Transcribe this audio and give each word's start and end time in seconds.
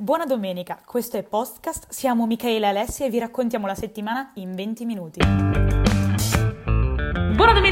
Buona 0.00 0.24
domenica, 0.24 0.80
questo 0.82 1.18
è 1.18 1.22
Postcast, 1.22 1.90
siamo 1.90 2.26
Michele 2.26 2.64
e 2.64 2.68
Alessia 2.70 3.04
e 3.04 3.10
vi 3.10 3.18
raccontiamo 3.18 3.66
la 3.66 3.74
settimana 3.74 4.30
in 4.36 4.54
20 4.54 4.84
minuti. 4.86 5.20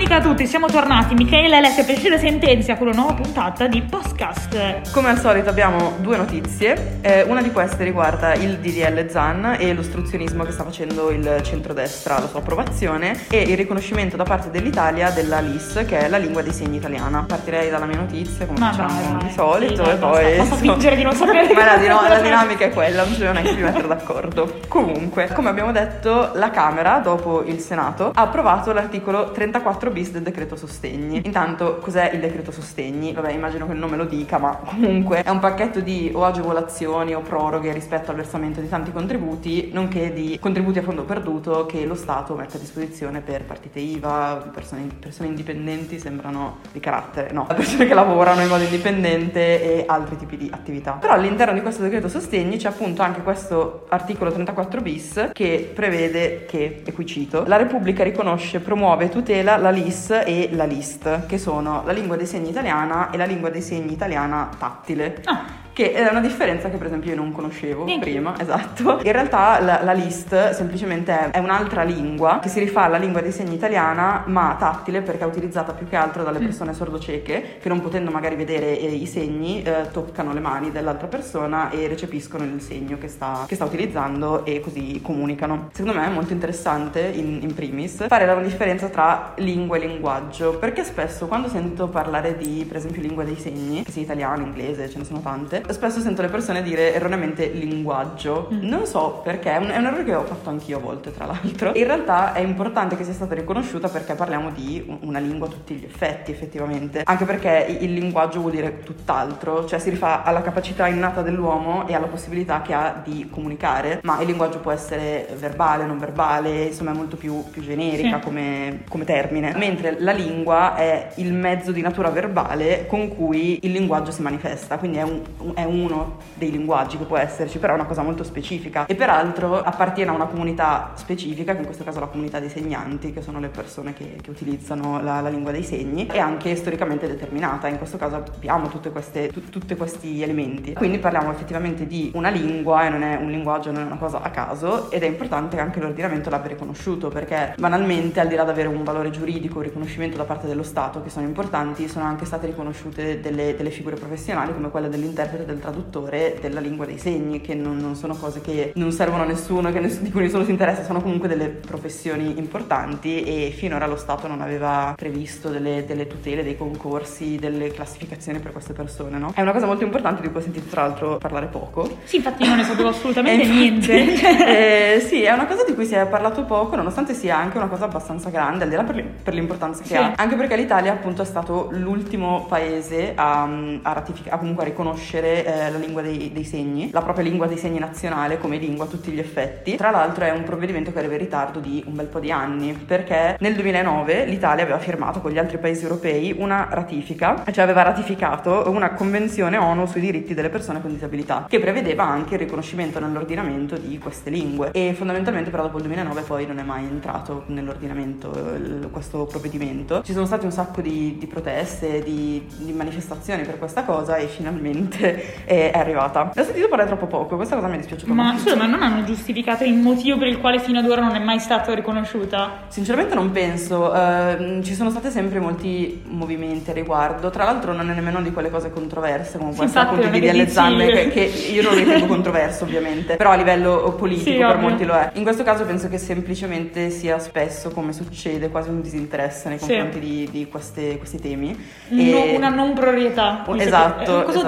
Domenica 0.09 0.27
a 0.27 0.33
tutti, 0.33 0.47
siamo 0.47 0.69
tornati, 0.69 1.13
Michele 1.13 1.55
e 1.55 1.59
Alessia 1.59 1.85
per 1.85 1.97
uscire 1.97 2.19
sentenzia 2.19 2.79
con 2.79 2.87
una 2.87 2.97
nuova 2.97 3.13
puntata 3.13 3.67
di 3.67 3.83
Postcast. 3.83 4.91
Come 4.91 5.11
al 5.11 5.19
solito 5.19 5.51
abbiamo 5.51 5.97
due 5.99 6.17
notizie, 6.17 6.99
eh, 7.03 7.25
una 7.25 7.43
di 7.43 7.53
queste 7.53 7.85
riguarda 7.85 8.33
il 8.33 8.57
DDL 8.57 9.07
ZAN 9.07 9.57
e 9.59 9.75
l'ostruzionismo 9.75 10.45
che 10.45 10.53
sta 10.53 10.65
facendo 10.65 11.11
il 11.11 11.41
centrodestra 11.43 12.17
alla 12.17 12.27
sua 12.27 12.41
approvazione 12.41 13.27
e 13.29 13.43
il 13.43 13.55
riconoscimento 13.55 14.17
da 14.17 14.25
parte 14.25 14.51
dell'Italia 14.51 15.11
della 15.11 15.41
LIS 15.41 15.85
che 15.87 15.99
è 15.99 16.09
la 16.09 16.17
lingua 16.17 16.41
dei 16.41 16.55
segni 16.55 16.79
italiana. 16.79 17.25
Partirei 17.29 17.69
dalla 17.69 17.85
mia 17.85 17.99
notizia 17.99 18.47
come 18.47 18.61
Ma 18.61 18.73
facciamo 18.73 19.01
vai, 19.01 19.13
vai, 19.13 19.27
di 19.27 19.33
solito 19.35 19.85
sì, 19.85 19.91
e 19.91 19.99
dai, 19.99 19.99
poi... 19.99 20.23
basta- 20.23 20.39
basta 20.39 20.57
fingere 20.57 20.97
di 20.97 21.03
non 21.03 21.13
sapere. 21.13 21.53
Ma 21.53 21.65
la, 21.67 21.77
dino- 21.77 22.01
la 22.09 22.21
dinamica 22.21 22.65
è 22.65 22.71
quella, 22.71 23.03
non 23.03 23.13
ci 23.13 23.19
dobbiamo 23.19 23.41
neanche 23.41 23.55
più 23.55 23.65
mettere 23.65 23.87
d'accordo. 23.87 24.61
Comunque, 24.69 25.29
come 25.35 25.51
abbiamo 25.51 25.71
detto, 25.71 26.31
la 26.33 26.49
Camera, 26.49 26.99
dopo 27.01 27.43
il 27.45 27.61
Senato, 27.61 28.11
ha 28.15 28.23
approvato 28.23 28.73
l'articolo 28.73 29.33
34 29.33 29.97
bis 29.99 30.13
del 30.13 30.23
decreto 30.23 30.55
sostegni. 30.55 31.21
Intanto, 31.25 31.79
cos'è 31.79 32.13
il 32.13 32.21
decreto 32.21 32.53
sostegni? 32.53 33.13
Vabbè, 33.13 33.33
immagino 33.33 33.67
che 33.67 33.73
il 33.73 33.79
nome 33.79 33.97
lo 33.97 34.05
dica, 34.05 34.39
ma 34.39 34.55
comunque 34.65 35.23
è 35.23 35.31
un 35.31 35.41
pacchetto 35.41 35.81
di 35.81 36.11
o 36.15 36.25
agevolazioni 36.25 37.15
o 37.15 37.21
proroghe 37.21 37.73
rispetto 37.73 38.11
al 38.11 38.17
versamento 38.17 38.61
di 38.61 38.69
tanti 38.69 38.93
contributi, 38.93 39.71
nonché 39.73 40.13
di 40.13 40.39
contributi 40.41 40.79
a 40.79 40.83
fondo 40.83 41.03
perduto 41.03 41.67
che 41.67 41.85
lo 41.85 41.97
Stato 41.97 42.35
mette 42.35 42.59
a 42.59 42.61
disposizione 42.61 43.21
per 43.21 43.43
partite 43.43 43.81
IVA, 43.81 44.51
persone, 44.55 44.87
persone 45.01 45.29
indipendenti, 45.29 45.99
sembrano 45.99 46.59
di 46.71 46.79
carattere, 46.79 47.33
no, 47.33 47.47
persone 47.53 47.87
che 47.87 47.95
lavorano 47.95 48.43
in 48.43 48.49
modo 48.49 48.63
indipendente 48.63 49.63
e 49.63 49.85
altri 49.87 50.17
tipi 50.17 50.37
di 50.37 50.49
attività. 50.53 50.93
Però 50.93 51.13
all'interno 51.13 51.55
di 51.55 51.61
questo 51.61 51.83
decreto 51.83 52.09
sostegni 52.09 52.57
c'è 52.57 52.69
appunto 52.69 53.03
anche 53.03 53.23
questo 53.23 53.87
articolo 53.89 54.31
34 54.31 54.81
bis 54.81 55.31
che 55.33 55.71
prevede 55.75 56.45
che, 56.45 56.83
e 56.85 56.93
qui 56.93 57.05
cito, 57.05 57.43
la 57.47 57.57
Repubblica 57.57 58.05
riconosce, 58.05 58.61
promuove 58.61 59.07
e 59.07 59.09
tutela 59.09 59.57
la 59.57 59.71
LIS 59.89 60.11
e 60.27 60.51
la 60.53 60.65
LIST, 60.65 61.25
che 61.25 61.39
sono 61.39 61.83
la 61.87 61.93
lingua 61.93 62.17
dei 62.17 62.27
segni 62.27 62.51
italiana 62.51 63.09
e 63.09 63.17
la 63.17 63.25
lingua 63.25 63.49
dei 63.49 63.63
segni 63.63 63.93
italiana 63.93 64.51
tattile. 64.59 65.23
Ah, 65.25 65.47
Che 65.79 65.93
è 65.93 66.11
una 66.11 66.19
differenza 66.19 66.69
che 66.71 66.77
per 66.77 66.89
esempio 66.89 67.11
io 67.11 67.17
non 67.17 67.31
conoscevo 67.31 67.85
Neanche 67.85 68.11
prima, 68.11 68.35
esatto. 68.37 68.99
In 69.01 69.13
realtà 69.13 69.61
la, 69.61 69.81
la 69.85 69.93
list 69.93 70.51
semplicemente 70.51 71.31
è, 71.31 71.39
un'altra 71.39 71.85
lingua 71.85 72.41
che 72.43 72.49
si 72.49 72.59
rifà 72.59 72.83
alla 72.83 72.97
lingua 72.97 73.21
dei 73.21 73.31
segni 73.31 73.55
italiana, 73.55 74.25
ma 74.27 74.57
tattile 74.59 75.03
perché 75.03 75.23
è 75.23 75.27
utilizzata 75.29 75.71
più 75.75 75.87
che 75.87 75.95
altro 75.95 76.25
dalle 76.25 76.41
persone 76.41 76.75
sordocieche 76.75 77.59
che 77.61 77.69
non 77.69 77.81
potendo 77.81 78.11
magari 78.11 78.35
vedere 78.35 78.77
eh, 78.77 78.93
i 78.93 79.07
segni 79.07 79.63
eh, 79.63 79.89
toccano 79.93 80.33
le 80.33 80.41
mani 80.41 80.73
dell'altra 80.73 81.07
persona 81.07 81.71
e 81.71 81.87
recepiscono 81.87 82.43
il 82.43 82.61
segno 82.61 82.99
che 82.99 83.07
sta, 83.07 83.45
che 83.47 83.55
sta 83.55 83.65
utilizzando 83.65 84.45
e 84.45 84.59
così 84.59 85.01
comunicano. 85.01 85.69
Secondo 85.73 85.97
me 85.97 86.07
è 86.07 86.11
molto 86.11 86.33
interessante 86.33 87.03
in, 87.03 87.39
in 87.41 87.55
primis 87.55 88.09
fare 88.09 88.27
la 88.27 88.35
differenza 88.35 88.89
tra 88.89 89.33
lingua 89.37 89.77
e 89.77 89.87
linguaggio 89.87 90.59
perché 90.59 90.83
spesso 90.83 91.29
quando 91.29 91.49
sento 91.49 91.87
parlare 91.87 92.37
di 92.37 92.65
per 92.67 92.79
esempio 92.79 93.01
lingua 93.01 93.23
dei 93.23 93.37
segni, 93.37 93.85
che 93.85 93.93
sia 93.93 94.03
italiano, 94.03 94.43
inglese, 94.43 94.91
ce 94.91 94.99
ne 94.99 95.05
sono 95.05 95.21
tante, 95.21 95.67
spesso 95.73 96.01
sento 96.01 96.23
le 96.23 96.29
persone 96.29 96.63
dire 96.63 96.95
erroneamente 96.95 97.47
linguaggio. 97.49 98.49
Mm. 98.53 98.63
Non 98.69 98.87
so 98.87 99.21
perché, 99.23 99.53
è 99.53 99.57
un, 99.57 99.69
è 99.69 99.77
un 99.77 99.87
errore 99.87 100.05
che 100.05 100.15
ho 100.15 100.25
fatto 100.25 100.49
anch'io 100.51 100.77
a 100.79 100.81
volte, 100.81 101.13
tra 101.13 101.27
l'altro. 101.27 101.73
In 101.75 101.85
realtà 101.85 102.33
è 102.33 102.41
importante 102.41 102.97
che 102.97 103.05
sia 103.05 103.13
stata 103.13 103.35
riconosciuta 103.35 103.89
perché 103.89 104.15
parliamo 104.15 104.51
di 104.51 104.85
un- 104.87 104.99
una 105.03 105.19
lingua 105.19 105.47
a 105.47 105.51
tutti 105.51 105.75
gli 105.75 105.85
effetti, 105.85 106.31
effettivamente. 106.31 107.03
Anche 107.05 107.25
perché 107.25 107.77
il 107.81 107.93
linguaggio 107.93 108.41
vuol 108.41 108.53
dire 108.53 108.81
tutt'altro, 108.83 109.65
cioè 109.67 109.79
si 109.79 109.91
rifà 109.91 110.23
alla 110.23 110.43
capacità 110.43 110.87
innata 110.87 111.23
dell'uomo 111.23 111.87
e 111.87 111.95
alla 111.95 112.07
possibilità 112.07 112.63
che 112.63 112.73
ha 112.75 113.01
di 113.05 113.29
comunicare, 113.31 114.01
ma 114.03 114.21
il 114.21 114.27
linguaggio 114.27 114.59
può 114.61 114.71
essere 114.71 115.29
verbale, 115.39 115.85
non 115.87 115.99
verbale, 115.99 116.65
insomma 116.65 116.93
è 116.93 116.95
molto 116.95 117.17
più, 117.17 117.45
più 117.51 117.63
generica 117.63 118.17
Sì. 118.19 118.23
come, 118.25 118.81
come 118.89 119.05
termine. 119.05 119.55
Mentre 119.57 119.97
la 119.99 120.13
lingua 120.13 120.75
è 120.77 121.11
il 121.17 121.33
mezzo 121.33 121.73
di 121.73 121.81
natura 121.81 122.11
verbale 122.11 122.87
con 122.87 123.15
cui 123.15 123.59
il 123.63 123.73
linguaggio 123.73 124.11
si 124.11 124.23
manifesta, 124.23 124.77
quindi 124.79 124.99
è, 124.99 125.03
un- 125.03 125.23
è 125.59 125.65
uno 125.65 126.19
dei 126.35 126.53
linguaggi 126.53 126.97
che 126.99 127.05
può 127.05 127.17
esserci, 127.17 127.59
però 127.59 127.73
è 127.73 127.77
una 127.77 127.87
cosa 127.87 128.03
molto 128.03 128.23
specifica 128.23 128.87
e 128.87 128.95
peraltro 128.95 129.61
appartiene 129.61 130.13
a 130.13 130.15
una 130.15 130.27
comunità 130.27 130.93
specifica, 130.95 131.53
che 131.53 131.59
in 131.59 131.65
questo 131.65 131.83
caso 131.83 131.99
è 131.99 132.01
la 132.01 132.07
comunità 132.07 132.39
dei 132.39 132.49
segnanti, 132.49 133.13
che 133.13 133.23
sono 133.23 133.41
le 133.41 133.49
persone 133.49 133.93
che, 133.93 134.19
che 134.23 134.31
utilizzano 134.31 135.03
la, 135.03 135.21
la 135.21 135.29
lingua 135.29 135.51
dei 135.51 135.65
segni, 135.65 136.07
e 136.07 136.21
anche 136.21 136.55
storicamente 136.55 137.09
determinata. 137.09 137.67
In 137.67 137.79
questo 137.79 137.97
caso 137.97 138.17
abbiamo 138.17 138.69
tutti 138.69 138.89
questi 138.91 140.23
elementi. 140.23 140.75
Quindi 140.75 140.99
parliamo 140.99 141.33
effettivamente 141.33 141.87
di 141.87 142.13
una 142.15 142.29
lingua 142.29 142.87
e 142.87 142.89
non 142.91 143.03
è 143.03 143.17
un 143.17 143.31
linguaggio, 143.31 143.73
non 143.73 143.83
è 143.83 143.85
una 143.85 143.97
cosa 143.97 144.23
a 144.23 144.31
caso, 144.31 144.91
ed 144.93 145.03
è 145.03 145.07
importante 145.07 145.57
che 145.57 145.63
anche 145.63 145.81
l'ordinamento 145.81 146.31
l'abbia 146.31 146.51
riconosciuto, 146.51 147.09
perché 147.09 147.55
banalmente, 147.59 148.21
al 148.21 148.29
di 148.29 148.37
là 148.37 148.45
di 148.45 148.51
avere 148.51 148.69
un 148.69 148.85
valore 148.85 149.11
giuridico, 149.11 149.59
un 149.59 149.65
riconoscimento 149.65 150.17
da 150.17 150.25
parte 150.25 150.47
dello 150.47 150.63
Stato, 150.63 151.03
che 151.03 151.11
sono 151.11 151.27
importanti, 151.27 151.89
sono 151.89 152.05
anche 152.05 152.25
state 152.25 152.47
riconosciute 152.47 153.21
delle, 153.21 153.57
delle 153.57 153.71
figure 153.71 153.97
professionali 153.97 154.53
come 154.53 154.71
quella 154.71 154.89
dell'interprete 154.89 155.38
e 155.43 155.45
del 155.45 155.59
traduttore 155.61 156.37
della 156.41 156.61
lingua 156.61 156.87
dei 156.87 156.99
segni, 156.99 157.41
che 157.41 157.55
non, 157.55 157.77
non 157.77 157.95
sono 157.95 158.15
cose 158.15 158.41
che 158.41 158.73
non 158.75 158.93
servono 158.93 159.23
a 159.23 159.27
nessuno, 159.27 159.71
che 159.73 159.81
ness- 159.81 160.01
di 160.01 160.11
cui 160.11 160.23
nessuno 160.23 160.45
si 160.45 160.51
interessa, 160.51 160.85
sono 160.85 161.01
comunque 161.03 161.29
delle 161.29 161.47
professioni 161.49 162.39
importanti 162.39 163.23
e 163.23 163.51
finora 163.57 163.87
lo 163.87 163.97
Stato 163.97 164.27
non 164.29 164.41
aveva 164.41 164.95
previsto 164.97 165.49
delle, 165.49 165.85
delle 165.87 166.07
tutele, 166.07 166.43
dei 166.43 166.57
concorsi, 166.57 167.37
delle 167.37 167.69
classificazioni 167.73 168.39
per 168.39 168.53
queste 168.53 168.73
persone, 168.73 169.19
no? 169.19 169.33
È 169.35 169.41
una 169.43 169.53
cosa 169.53 169.67
molto 169.67 169.85
importante 169.85 170.23
di 170.23 170.29
cui 170.29 170.39
ho 170.39 170.43
sentito 170.43 170.69
tra 170.69 170.83
l'altro 170.83 171.19
parlare 171.19 171.47
poco. 171.47 171.89
sì, 172.05 172.17
infatti 172.17 172.47
non 172.47 172.57
ne 172.57 172.65
sapevo 172.65 172.89
assolutamente 172.91 173.43
infatti, 173.45 173.59
niente. 173.59 174.97
eh, 174.97 175.01
sì, 175.01 175.23
è 175.23 175.33
una 175.33 175.47
cosa 175.47 175.65
di 175.65 175.75
cui 175.75 175.85
si 175.85 175.95
è 175.95 176.07
parlato 176.07 176.45
poco, 176.45 176.77
nonostante 176.77 177.15
sia 177.15 177.37
anche 177.37 177.57
una 177.57 177.69
cosa 177.69 177.85
abbastanza 177.85 178.31
grande, 178.31 178.65
al 178.65 178.71
di 178.71 178.77
là 178.77 178.85
per, 178.85 179.05
per 179.23 179.35
l'importanza 179.35 179.83
che 179.83 179.89
Sì. 179.89 179.97
ha. 179.97 180.13
Anche 180.17 180.37
perché 180.37 180.57
l'Italia, 180.57 180.93
appunto, 180.93 181.23
è 181.23 181.25
stato 181.25 181.69
l'ultimo 181.73 182.47
paese 182.49 183.13
a, 183.15 183.43
a 183.83 184.03
a 184.31 184.39
comunque 184.39 184.63
a 184.65 184.67
riconoscere 184.67 185.28
eh, 185.45 185.71
la 185.71 185.79
lingua 185.79 186.03
dei, 186.03 186.31
dei 186.33 186.45
segni, 186.45 186.91
la 186.93 187.03
propria 187.03 187.25
lingua 187.25 187.47
dei 187.47 187.57
segni 187.59 187.79
nazionale 187.79 188.39
come 188.39 188.57
lingua 188.59 188.85
a 188.85 188.89
tutti 188.89 189.11
gli 189.11 189.19
effetti. 189.19 189.77
Tra 189.77 189.91
l'altro, 189.91 190.25
è 190.25 190.31
un 190.31 190.45
provvedimento 190.45 190.93
che 190.93 190.99
arriva 190.99 191.15
in 191.15 191.21
ritardo 191.21 191.59
di 191.61 191.83
un 191.87 191.95
bel 191.95 192.07
po' 192.07 192.21
di 192.21 192.31
anni, 192.31 192.73
perché 192.73 193.37
nel 193.41 193.55
2009 193.55 194.25
l'Italia 194.27 194.63
aveva 194.65 194.79
firmato 194.79 195.21
con 195.21 195.31
gli 195.31 195.39
altri 195.39 195.59
paesi 195.59 195.83
europei 195.85 196.35
una 196.37 196.69
ratifica, 196.71 197.45
cioè 197.51 197.65
aveva 197.65 197.83
ratificato 197.83 198.65
una 198.69 198.93
convenzione 198.93 199.57
ONU 199.57 199.87
sui 199.87 200.01
diritti 200.01 200.35
delle 200.35 200.49
persone 200.49 200.81
con 200.81 200.93
disabilità, 200.93 201.47
che 201.49 201.59
prevedeva 201.61 202.05
anche 202.05 202.35
il 202.35 202.41
riconoscimento 202.41 202.99
nell'ordinamento 202.99 203.77
di 203.77 203.99
queste 203.99 204.31
lingue. 204.31 204.71
E 204.73 204.95
fondamentalmente, 204.97 205.51
però, 205.51 205.65
dopo 205.65 205.77
il 205.79 205.85
2009 205.85 206.23
poi 206.23 206.47
non 206.47 206.59
è 206.59 206.63
mai 206.63 206.85
entrato 206.85 207.45
nell'ordinamento 207.47 208.31
il- 208.31 208.89
questo 208.91 209.25
provvedimento. 209.27 210.03
Ci 210.03 210.13
sono 210.13 210.27
state 210.27 210.45
un 210.45 210.53
sacco 210.53 210.81
di, 210.81 211.17
di 211.19 211.27
proteste, 211.27 212.03
di, 212.03 212.47
di 212.59 212.73
manifestazioni 212.73 213.43
per 213.43 213.59
questa 213.59 213.85
cosa, 213.85 214.17
e 214.17 214.27
finalmente 214.27 215.18
è, 215.45 215.71
è 215.73 215.79
arrivata. 215.79 216.31
Ne 216.35 216.43
ho 216.43 216.45
sentito 216.45 216.69
parlare 216.69 216.89
troppo 216.89 217.07
poco, 217.07 217.37
questa 217.37 217.55
cosa 217.55 217.67
mi 217.69 217.75
è 217.75 217.79
dispiaciuta 217.79 218.13
Ma 218.13 218.23
molto. 218.25 218.41
scusa, 218.41 218.57
ma 218.57 218.67
non 218.67 218.83
hanno 218.83 219.05
giustificato 219.05 219.65
il 219.65 219.75
motivo 219.75 220.19
per 220.19 220.29
il 220.29 220.39
quale 220.39 220.59
fino 220.59 220.79
ad 220.79 220.89
ora 220.89 221.01
non 221.03 221.15
è 221.15 221.19
mai 221.19 221.39
stata 221.39 221.75
riconosciuta? 221.75 222.65
Sinceramente 222.69 223.15
non 223.15 223.31
penso, 223.31 223.95
ehm, 223.95 224.63
ci 224.63 224.75
sono 224.75 224.91
stati 224.91 225.11
sempre 225.11 225.41
molti 225.41 226.03
movimenti 226.07 226.71
a 226.71 226.73
riguardo, 226.73 227.31
tra 227.31 227.45
l'altro 227.45 227.73
non 227.73 227.91
è 227.91 227.95
nemmeno 227.95 228.21
di 228.23 228.33
quelle 228.33 228.51
cose 228.51 228.71
controverse 228.71 229.39
come 229.39 229.51
può 229.53 229.63
Sì, 229.63 229.69
essere 229.69 229.85
appunto 229.85 230.07
il 230.07 230.11
non 230.59 230.81
è 230.81 230.87
che 230.87 231.09
che, 231.09 231.21
io 231.53 231.63
non 231.63 231.75
ritengo 231.75 232.07
controverso 232.07 232.65
ovviamente, 232.65 233.17
però 233.17 233.31
a 233.31 233.37
livello 233.37 233.95
politico 233.97 234.31
Sì, 234.31 234.37
per 234.37 234.47
ovvio. 234.57 234.69
molti 234.69 234.85
lo 234.85 234.95
è. 234.95 235.11
In 235.15 235.23
questo 235.23 235.43
caso 235.43 235.65
penso 235.65 235.89
che 235.89 235.99
semplicemente 235.99 236.91
sia 236.91 237.19
spesso, 237.19 237.71
come 237.71 237.93
succede, 237.93 238.49
quasi 238.51 238.69
un 238.69 238.81
disinteresse 238.81 239.49
nei 239.49 239.59
Sì. 239.59 239.67
confronti 239.67 239.99
di, 240.01 240.29
di 240.31 240.49
queste- 240.49 240.99
questi 240.99 241.19
temi. 241.19 241.57
Un 241.89 241.99
E- 241.99 242.11
no- 242.11 242.37
una 242.37 242.49
non 242.49 242.73
priorità. 242.75 243.45
Esatto, 243.57 244.21
eh, 244.21 244.25
cosa 244.25 244.39
ho 244.41 244.45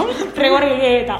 esatto. 0.00 0.24
detto? 0.24 0.40
Una 0.40 0.58
non- 0.58 0.76
priorità. 0.78 1.18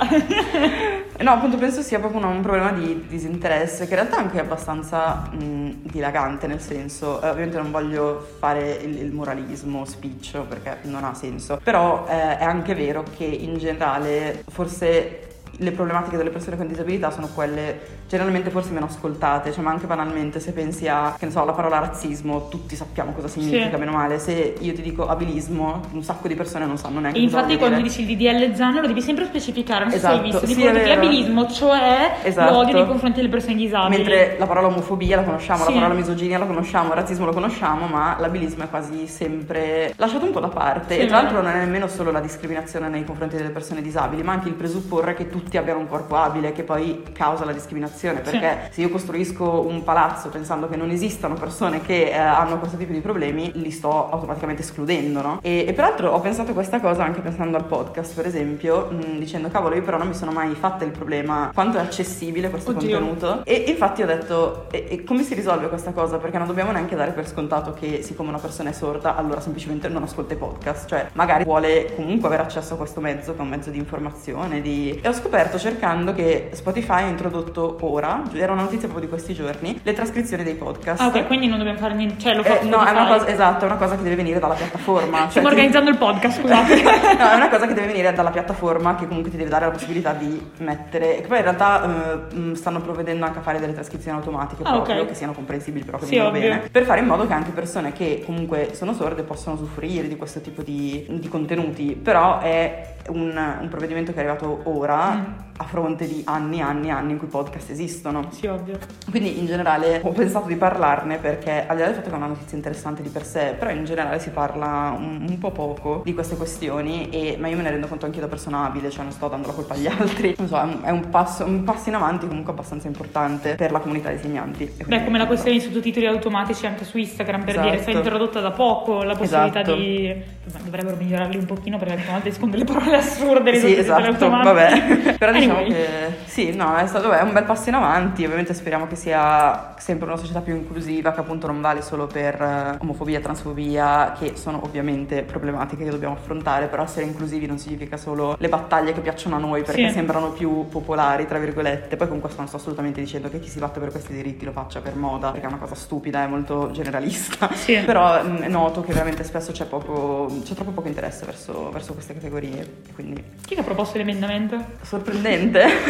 No, 1.21 1.31
appunto 1.31 1.57
penso 1.59 1.81
sia 1.81 2.01
proprio 2.01 2.21
un, 2.21 2.27
un 2.27 2.43
problema 2.43 2.73
di 2.73 3.07
disinteresse 3.07 3.85
che 3.87 3.91
in 3.95 4.01
realtà 4.01 4.17
è 4.17 4.21
anche 4.21 4.41
abbastanza 4.41 5.29
mh, 5.31 5.71
dilagante, 5.83 6.47
nel 6.49 6.61
senso, 6.61 7.23
eh, 7.23 7.29
ovviamente 7.29 7.57
non 7.57 7.71
voglio 7.71 8.27
fare 8.39 8.73
il, 8.83 8.99
il 8.99 9.13
moralismo 9.13 9.85
spiccio 9.85 10.43
perché 10.43 10.79
non 10.83 11.05
ha 11.05 11.15
senso, 11.15 11.61
però 11.63 12.05
eh, 12.09 12.39
è 12.39 12.45
anche 12.45 12.75
vero 12.75 13.05
che 13.17 13.25
in 13.25 13.57
generale 13.59 14.43
forse 14.49 15.29
le 15.59 15.71
problematiche 15.71 16.17
delle 16.17 16.31
persone 16.31 16.57
con 16.57 16.67
disabilità 16.67 17.13
sono 17.13 17.29
quelle 17.33 18.03
generalmente 18.15 18.51
forse 18.51 18.71
meno 18.71 18.87
ascoltate, 18.87 19.53
cioè 19.53 19.63
ma 19.65 19.71
anche 19.73 19.87
banalmente 19.87 20.39
se 20.39 20.53
pensi 20.53 20.87
a, 20.87 21.17
che 21.19 21.27
ne 21.27 21.33
so, 21.33 21.45
la 21.45 21.53
parola 21.53 21.81
razzismo, 21.81 22.49
tutti 22.49 22.77
sappiamo 22.77 23.13
cosa 23.13 23.27
significa, 23.27 23.71
Sì. 23.71 23.77
meno 23.77 23.91
male, 23.93 24.21
se 24.21 24.55
io 24.61 24.73
ti 24.73 24.83
dico 24.83 25.09
abilismo, 25.09 25.81
un 25.93 26.03
sacco 26.05 26.29
di 26.29 26.35
persone 26.37 26.65
non 26.65 26.77
sanno 26.79 27.01
neanche 27.01 27.19
E 27.19 27.23
infatti 27.23 27.57
quando 27.57 27.81
dici 27.81 28.03
il 28.09 28.17
DDL 28.17 28.55
Zan 28.55 28.75
lo 28.81 28.87
devi 28.87 29.01
sempre 29.03 29.25
specificare, 29.25 29.85
non 29.85 29.93
so 29.93 29.99
se 29.99 30.07
hai 30.07 30.13
Esatto, 30.15 30.31
visto, 30.31 30.47
sì, 30.47 30.55
dicono 30.55 30.69
è 30.71 30.73
di 30.83 30.89
vero. 30.89 31.01
abilismo, 31.01 31.47
cioè 31.51 32.15
Esatto. 32.23 32.53
l'odio 32.53 32.75
nei 32.75 32.87
confronti 32.87 33.17
delle 33.17 33.29
persone 33.29 33.55
disabili. 33.57 33.97
Mentre 33.97 34.37
la 34.39 34.47
parola 34.47 34.69
omofobia 34.69 35.17
la 35.17 35.23
conosciamo, 35.25 35.65
Sì. 35.65 35.73
la 35.75 35.81
parola 35.81 35.95
misoginia 35.95 36.39
la 36.39 36.47
conosciamo, 36.47 36.89
il 36.91 36.95
razzismo 36.95 37.25
lo 37.27 37.33
conosciamo, 37.33 37.87
ma 37.87 38.17
l'abilismo 38.21 38.63
è 38.65 38.69
quasi 38.71 39.07
sempre 39.09 39.93
lasciato 39.97 40.25
un 40.25 40.31
po' 40.31 40.41
da 40.41 40.49
parte. 40.49 40.95
Sì, 40.95 41.01
e 41.01 41.07
tra 41.07 41.17
l'altro 41.23 41.43
non 41.43 41.51
è 41.51 41.59
nemmeno 41.59 41.89
solo 41.89 42.11
la 42.13 42.21
discriminazione 42.21 42.89
nei 42.89 43.05
confronti 43.05 43.37
delle 43.37 43.51
persone 43.51 43.83
disabili, 43.83 44.23
ma 44.23 44.33
anche 44.33 44.49
il 44.49 44.55
presupporre 44.55 45.15
che 45.15 45.29
tutti 45.31 45.57
abbiano 45.57 45.81
un 45.81 45.89
corpo 45.89 46.15
abile, 46.17 46.53
che 46.53 46.63
poi 46.63 47.03
causa 47.13 47.45
la 47.45 47.53
discriminazione. 47.53 48.03
Sì. 48.13 48.31
Perché 48.31 48.69
se 48.71 48.81
io 48.81 48.89
costruisco 48.91 49.67
un 49.67 49.83
palazzo 49.85 50.29
pensando 50.29 50.69
che 50.69 50.77
non 50.77 50.91
esistano 50.91 51.35
persone 51.35 51.81
che 51.81 52.11
eh, 52.11 52.17
hanno 52.17 52.59
questo 52.59 52.77
tipo 52.77 52.93
di 52.93 53.01
problemi, 53.01 53.51
li 53.55 53.71
sto 53.71 54.11
automaticamente 54.11 54.63
escludendo, 54.63 55.23
no? 55.23 55.39
E, 55.43 55.65
e 55.67 55.73
peraltro 55.73 56.11
ho 56.11 56.21
pensato 56.21 56.53
questa 56.53 56.81
cosa 56.81 57.05
anche 57.05 57.21
pensando 57.21 57.57
al 57.57 57.65
podcast, 57.65 58.15
per 58.15 58.27
esempio, 58.27 58.89
mh, 58.91 59.19
dicendo 59.19 59.49
cavolo, 59.49 59.75
io 59.75 59.83
però 59.83 59.99
non 59.99 60.09
mi 60.09 60.15
sono 60.15 60.33
mai 60.33 60.55
fatta 60.55 60.85
il 60.85 60.91
problema 60.91 61.51
quanto 61.55 61.79
è 61.79 61.81
accessibile 61.81 62.51
questo 62.51 62.71
Oddio. 62.71 62.99
contenuto. 62.99 63.45
E 63.45 63.65
infatti 63.69 64.03
ho 64.03 64.07
detto, 64.07 64.67
e, 64.71 64.87
e 64.89 65.05
come 65.05 65.23
si 65.23 65.35
risolve 65.35 65.69
questa 65.69 65.93
cosa? 65.93 66.19
Perché 66.19 66.39
non 66.39 66.47
dobbiamo 66.47 66.73
neanche 66.73 66.97
dare 66.97 67.13
per 67.13 67.29
scontato 67.29 67.73
che 67.73 68.03
siccome 68.03 68.29
una 68.29 68.39
persona 68.39 68.71
è 68.71 68.73
sorda, 68.73 69.17
allora 69.17 69.41
semplicemente 69.41 69.89
non 69.89 70.03
ascolta 70.03 70.35
i 70.35 70.37
podcast. 70.37 70.89
Cioè, 70.89 71.09
magari 71.13 71.45
vuole 71.45 71.93
comunque 71.95 72.29
avere 72.29 72.43
accesso 72.43 72.75
a 72.75 72.77
questo 72.77 73.01
mezzo, 73.01 73.33
che 73.33 73.39
è 73.39 73.43
un 73.43 73.49
mezzo 73.49 73.71
di 73.71 73.79
informazione. 73.79 74.61
Di... 74.61 74.99
E 75.03 75.09
ho 75.09 75.13
scoperto 75.13 75.59
cercando 75.59 76.13
che 76.15 76.51
Spotify 76.53 77.03
ha 77.03 77.09
introdotto 77.09 77.75
ora, 77.91 78.23
era 78.33 78.53
una 78.53 78.63
notizia 78.63 78.89
proprio 78.89 79.07
di 79.07 79.09
questi 79.09 79.35
giorni, 79.35 79.81
le 79.83 79.93
trascrizioni 79.93 80.43
dei 80.43 80.55
podcast. 80.55 81.01
Ah, 81.01 81.07
ok, 81.07 81.27
quindi 81.27 81.47
non 81.47 81.59
dobbiamo 81.59 81.79
fare 81.79 81.95
niente, 81.95 82.19
cioè 82.19 82.35
lo 82.35 82.43
fa 82.43 82.61
Eh, 82.61 82.65
no, 82.65 82.85
è 82.85 82.91
una 82.91 83.07
cosa, 83.07 83.29
esatto, 83.29 83.65
è 83.65 83.69
una 83.69 83.77
cosa 83.77 83.97
che 83.97 84.03
deve 84.03 84.17
venire 84.17 84.39
dalla 84.39 84.55
piattaforma. 84.55 85.19
Cioè, 85.21 85.29
Stiamo 85.31 85.49
ti- 85.49 85.55
organizzando 85.55 85.91
il 85.91 85.97
podcast, 85.97 86.41
scusate. 86.43 86.83
no, 86.83 87.29
è 87.31 87.35
una 87.35 87.49
cosa 87.49 87.67
che 87.67 87.75
deve 87.75 87.87
venire 87.89 88.13
dalla 88.13 88.31
piattaforma 88.31 88.95
che 88.97 89.07
comunque 89.07 89.31
ti 89.31 89.37
deve 89.37 89.51
dare 89.51 89.67
la 89.67 89.71
possibilità 89.73 90.13
di 90.13 90.51
mettere. 90.59 91.17
Che 91.21 91.27
poi 91.27 91.37
in 91.39 91.43
realtà 91.45 91.85
eh, 92.31 92.35
mh, 92.37 92.53
stanno 92.55 92.81
provvedendo 92.81 93.25
anche 93.25 93.39
a 93.39 93.43
fare 93.43 93.61
delle 93.61 93.73
trascrizioni 93.75 94.17
automatiche 94.17 94.63
Ah, 94.65 94.73
proprio 94.73 95.03
ok. 95.03 95.09
che 95.09 95.15
siano 95.15 95.33
comprensibili, 95.33 95.85
però 95.85 95.99
che 95.99 96.07
Sì, 96.07 96.17
bene. 96.19 96.69
Per 96.71 96.85
fare 96.85 97.01
in 97.01 97.07
modo 97.07 97.27
che 97.27 97.33
anche 97.33 97.51
persone 97.51 97.93
che 97.93 98.23
comunque 98.25 98.71
sono 98.75 98.93
sorde 98.93 99.23
possano 99.23 99.57
usufruire 99.57 100.09
di 100.09 100.17
questo 100.17 100.41
tipo 100.41 100.63
di, 100.63 101.07
di 101.09 101.29
contenuti. 101.29 101.99
Però 102.01 102.39
è 102.41 102.93
un, 103.09 103.57
un 103.61 103.69
provvedimento 103.69 104.13
che 104.13 104.19
è 104.19 104.21
arrivato 104.27 104.61
ora. 104.65 105.13
Mm. 105.15 105.23
A 105.57 105.65
fronte 105.65 106.07
di 106.07 106.23
anni 106.27 106.59
e 106.59 106.63
anni 106.63 106.89
e 106.89 106.91
anni 106.91 107.13
in 107.13 107.19
cui 107.19 107.29
podcast 107.29 107.71
esistono. 107.71 108.29
Sì, 108.31 108.47
ovvio. 108.47 108.79
Quindi 109.09 109.39
in 109.39 109.47
generale 109.47 110.01
ho 110.03 110.11
pensato 110.11 110.47
di 110.49 110.57
parlarne 110.57 111.19
perché 111.19 111.65
al 111.67 111.77
di 111.77 111.83
là 111.83 111.87
del 111.89 111.95
fatto 111.97 112.09
che 112.09 112.15
è 112.15 112.19
una 112.19 112.27
notizia 112.27 112.57
interessante 112.57 113.03
di 113.03 113.09
per 113.09 113.25
sé, 113.25 113.55
però 113.59 113.71
in 113.71 113.85
generale 113.85 114.19
si 114.19 114.31
parla 114.31 114.95
un, 114.97 115.25
un 115.29 115.39
po' 115.39 115.53
poco 115.53 116.03
di 116.05 116.13
queste 116.13 116.37
questioni, 116.37 117.09
e, 117.11 117.37
ma 117.39 117.49
io 117.49 117.57
me 117.57 117.63
ne 117.63 117.71
rendo 117.71 117.87
conto 117.87 118.05
anche 118.07 118.19
da 118.21 118.27
persona 118.27 118.65
abile, 118.65 118.91
cioè 118.91 119.05
non 119.05 119.13
sto 119.13 119.29
dando 119.29 119.47
la 119.47 119.53
colpa 119.53 119.75
agli 119.75 119.87
altri. 119.87 120.35
Non 120.39 120.49
so, 120.49 120.81
è 120.83 120.91
un, 120.91 121.09
passo, 121.11 121.45
un 121.45 121.63
passo 121.63 121.89
in 121.89 121.95
avanti 121.95 122.27
comunque 122.27 122.53
abbastanza 122.53 122.89
importante 122.89 123.55
per 123.55 123.71
la 123.71 123.79
comunità 123.79 124.09
dei 124.09 124.19
segnanti. 124.19 124.73
Beh, 124.85 125.05
come 125.05 125.19
la 125.19 125.27
questione 125.27 125.57
dei 125.59 125.67
sottotitoli 125.67 126.07
automatici 126.07 126.67
anche 126.67 126.85
su 126.85 126.99
Instagram, 126.99 127.41
per 127.45 127.51
Esatto. 127.51 127.65
dire, 127.67 127.79
è 127.79 127.83
stata 127.83 127.99
introdotta 127.99 128.41
da 128.41 128.51
poco 128.51 129.03
la 129.03 129.15
possibilità 129.15 129.61
Esatto. 129.61 129.77
di... 129.77 130.43
Dovrebbero 130.65 130.97
migliorarli 130.97 131.37
un 131.37 131.47
pochino 131.47 131.79
perché 131.79 131.95
alcune 131.95 132.13
volte 132.13 132.29
escono 132.29 132.51
delle 132.51 132.65
parole 132.65 132.97
assurde 132.97 133.59
Sì, 133.59 133.77
esatto, 133.77 134.29
vabbè. 134.29 135.17
Però 135.19 135.33
diciamo 135.47 135.67
che 135.67 136.15
sì, 136.27 136.55
no, 136.55 136.77
è 136.77 136.87
stato 136.87 137.11
è 137.13 137.21
un 137.23 137.33
bel 137.33 137.45
passo 137.45 137.69
in 137.69 137.75
avanti. 137.75 138.25
Ovviamente 138.25 138.55
speriamo 138.55 138.87
che 138.87 138.97
sia 138.97 139.75
sempre 139.79 140.07
una 140.07 140.17
società 140.17 140.41
più 140.41 140.55
inclusiva, 140.55 141.13
che 141.13 141.21
appunto 141.21 141.47
non 141.47 141.61
vale 141.61 141.83
solo 141.83 142.07
per 142.07 142.41
eh, 142.41 142.77
omofobia, 142.81 143.21
transfobia, 143.21 144.15
che 144.19 144.33
sono 144.37 144.61
ovviamente 144.65 145.23
problematiche 145.23 145.85
che 145.85 145.91
dobbiamo 145.91 146.15
affrontare, 146.15 146.67
però 146.67 146.83
essere 146.85 147.05
inclusivi 147.07 147.47
non 147.47 147.59
significa 147.59 147.97
solo 147.97 148.35
le 148.39 148.49
battaglie 148.49 148.93
che 148.93 149.01
piacciono 149.01 149.37
a 149.37 149.39
noi 149.39 149.63
perché 149.63 149.89
Sì. 149.89 149.95
sembrano 149.95 150.31
più 150.31 150.69
popolari, 150.69 151.27
tra 151.27 151.39
virgolette. 151.39 151.97
Poi 151.97 152.09
con 152.09 152.21
questo 152.21 152.39
non 152.39 152.49
sto 152.49 152.57
assolutamente 152.57 153.01
dicendo 153.01 153.29
che 153.29 153.39
chi 153.41 153.49
si 153.49 153.59
batte 153.59 153.81
per 153.81 153.91
questi 153.91 154.13
diritti 154.13 154.45
lo 154.45 154.53
faccia 154.53 154.81
per 154.81 154.95
moda, 154.97 155.31
perché 155.31 155.47
è 155.47 155.49
una 155.49 155.59
cosa 155.59 155.75
stupida 155.75 156.25
e 156.25 156.27
molto 156.27 156.71
generalista. 156.73 157.51
Sì. 157.55 157.77
Però 157.85 158.23
mh, 158.23 158.47
noto 158.49 158.83
che 158.83 158.93
veramente 158.93 159.25
spesso 159.25 159.53
c'è 159.53 159.67
poco 159.67 160.31
c'è 160.45 160.55
troppo 160.55 160.71
poco 160.71 160.89
interesse 160.89 161.25
verso, 161.27 161.71
verso 161.71 161.93
queste 161.93 162.15
categorie, 162.15 162.83
quindi 162.95 163.23
Chi 163.47 163.55
è 163.55 163.61
ha 163.61 163.63
proposto 163.63 163.99
l'emendamento? 163.99 164.57
sorprendente 164.83 165.34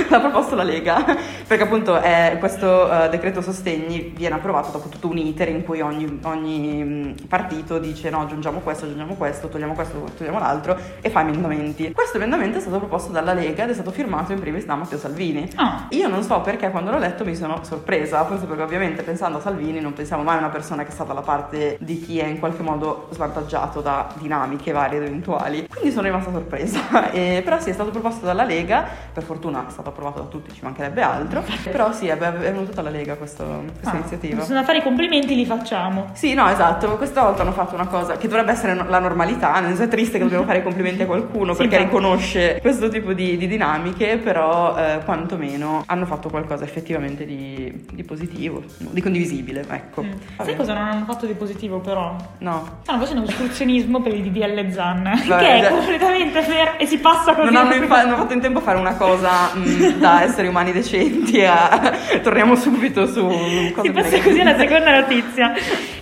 l'ha 0.08 0.20
proposto 0.20 0.54
la 0.54 0.62
Lega 0.62 1.04
perché 1.46 1.64
appunto 1.64 2.00
è- 2.00 2.36
questo 2.38 2.90
eh, 2.90 3.08
decreto 3.08 3.40
sostegni 3.40 4.12
viene 4.16 4.34
approvato 4.36 4.70
dopo 4.70 4.88
tutto 4.88 5.08
un 5.08 5.18
iter 5.18 5.48
in 5.48 5.62
cui 5.64 5.80
ogni, 5.80 6.20
ogni, 6.22 7.14
partito 7.28 7.78
dice 7.78 8.10
no 8.10 8.22
aggiungiamo 8.22 8.60
questo, 8.60 8.84
aggiungiamo 8.84 9.14
questo, 9.14 9.48
togliamo 9.48 9.74
questo, 9.74 10.04
togliamo 10.16 10.38
l'altro 10.38 10.76
e 11.00 11.10
fa 11.10 11.20
emendamenti. 11.20 11.92
Questo 11.92 12.16
emendamento 12.16 12.58
è 12.58 12.60
stato 12.60 12.78
proposto 12.78 13.12
dalla 13.12 13.32
Lega 13.32 13.64
ed 13.64 13.70
è 13.70 13.74
stato 13.74 13.90
firmato 13.90 14.32
in 14.32 14.40
primis 14.40 14.64
da 14.64 14.74
Matteo 14.74 14.98
Salvini. 14.98 15.48
Ah, 15.56 15.86
Io 15.90 16.08
non 16.08 16.22
so 16.22 16.40
perché 16.40 16.70
quando 16.70 16.90
l'ho 16.90 16.98
letto 16.98 17.24
mi 17.24 17.36
sono 17.36 17.60
sorpresa, 17.62 18.24
forse 18.24 18.46
perché 18.46 18.62
ovviamente 18.62 19.02
pensando 19.02 19.38
a 19.38 19.40
Salvini 19.40 19.80
non 19.80 19.92
pensiamo 19.92 20.22
mai 20.22 20.36
a 20.36 20.38
una 20.38 20.48
persona 20.48 20.82
che 20.82 20.88
è 20.88 20.92
stata 20.92 21.12
dalla 21.12 21.24
parte 21.24 21.76
di 21.80 22.00
chi 22.00 22.18
è 22.18 22.26
in 22.26 22.38
qualche 22.38 22.62
modo 22.62 23.08
svantaggiato 23.10 23.80
da 23.80 24.08
dinamiche 24.18 24.72
varie 24.72 24.98
ed 24.98 25.04
eventuali. 25.04 25.66
Quindi 25.68 25.90
sono 25.90 26.06
rimasta 26.06 26.30
sorpresa. 26.30 26.82
E, 27.14 27.42
però 27.44 27.60
sì, 27.60 27.70
è 27.70 27.72
stato 27.72 27.90
proposto 27.90 28.24
dalla 28.24 28.44
Lega, 28.44 28.84
per 29.12 29.22
fortuna 29.22 29.33
è 29.68 29.70
stato 29.70 29.90
approvato 29.90 30.20
da 30.20 30.26
tutti, 30.26 30.52
ci 30.54 30.60
mancherebbe 30.62 31.02
altro. 31.02 31.42
Però 31.70 31.92
sì, 31.92 32.06
è, 32.08 32.16
è 32.16 32.32
venuto 32.32 32.72
dalla 32.72 32.90
Lega 32.90 33.14
questo- 33.16 33.64
questa 33.72 33.90
ah, 33.92 33.96
iniziativa. 33.96 34.42
Sono 34.42 34.60
da 34.60 34.64
fare 34.64 34.78
i 34.78 34.82
complimenti, 34.82 35.34
li 35.34 35.46
facciamo. 35.46 36.06
Sì, 36.12 36.34
no, 36.34 36.48
esatto, 36.48 36.96
questa 36.96 37.22
volta 37.22 37.42
hanno 37.42 37.52
fatto 37.52 37.74
una 37.74 37.86
cosa 37.86 38.16
che 38.16 38.28
dovrebbe 38.28 38.52
essere 38.52 38.74
la 38.74 38.98
normalità, 38.98 39.52
senso 39.74 39.82
è 39.82 39.88
triste 39.88 40.18
che 40.18 40.24
dobbiamo 40.24 40.44
fare 40.44 40.58
i 40.58 40.62
complimenti 40.62 41.02
a 41.02 41.06
qualcuno 41.06 41.52
Sì, 41.52 41.58
perché 41.58 41.76
infatti. 41.76 41.94
riconosce 41.96 42.58
questo 42.60 42.88
tipo 42.88 43.12
di, 43.12 43.36
di 43.36 43.46
dinamiche, 43.46 44.18
però 44.18 44.76
eh, 44.76 45.00
quantomeno 45.04 45.82
hanno 45.86 46.06
fatto 46.06 46.28
qualcosa 46.28 46.64
effettivamente 46.64 47.24
di, 47.24 47.84
di 47.92 48.04
positivo, 48.04 48.62
di 48.78 49.00
condivisibile, 49.02 49.64
ecco. 49.68 50.02
Mm. 50.02 50.12
Sai 50.42 50.56
cosa 50.56 50.74
non 50.74 50.82
hanno 50.86 51.04
fatto 51.04 51.26
di 51.26 51.34
positivo 51.34 51.78
però? 51.78 52.14
No. 52.38 52.78
Stanno 52.82 53.00
facendo 53.00 53.22
ostruzionismo 53.22 54.00
per 54.00 54.14
il 54.14 54.22
DDL 54.30 54.70
Zan, 54.72 55.02
Vabbè, 55.26 55.42
che 55.42 55.54
è 55.56 55.60
già- 55.62 55.68
completamente 55.70 56.42
fair 56.42 56.74
e 56.78 56.86
si 56.86 56.98
passa 56.98 57.34
così. 57.34 57.52
Non 57.52 57.56
hanno, 57.56 57.74
infa- 57.74 58.00
hanno 58.00 58.16
fatto 58.16 58.32
in 58.32 58.40
tempo 58.40 58.58
a 58.58 58.62
fare 58.62 58.78
una 58.78 58.94
cosa 58.94 59.23
mh, 59.54 59.98
da 59.98 60.22
esseri 60.24 60.48
umani 60.48 60.72
decenti 60.72 61.44
a... 61.44 61.92
torniamo 62.22 62.54
subito 62.54 63.06
su 63.06 63.30
Si 63.82 63.90
passa 63.90 64.20
così 64.20 64.40
alla 64.40 64.56
seconda 64.56 65.00
notizia. 65.00 65.52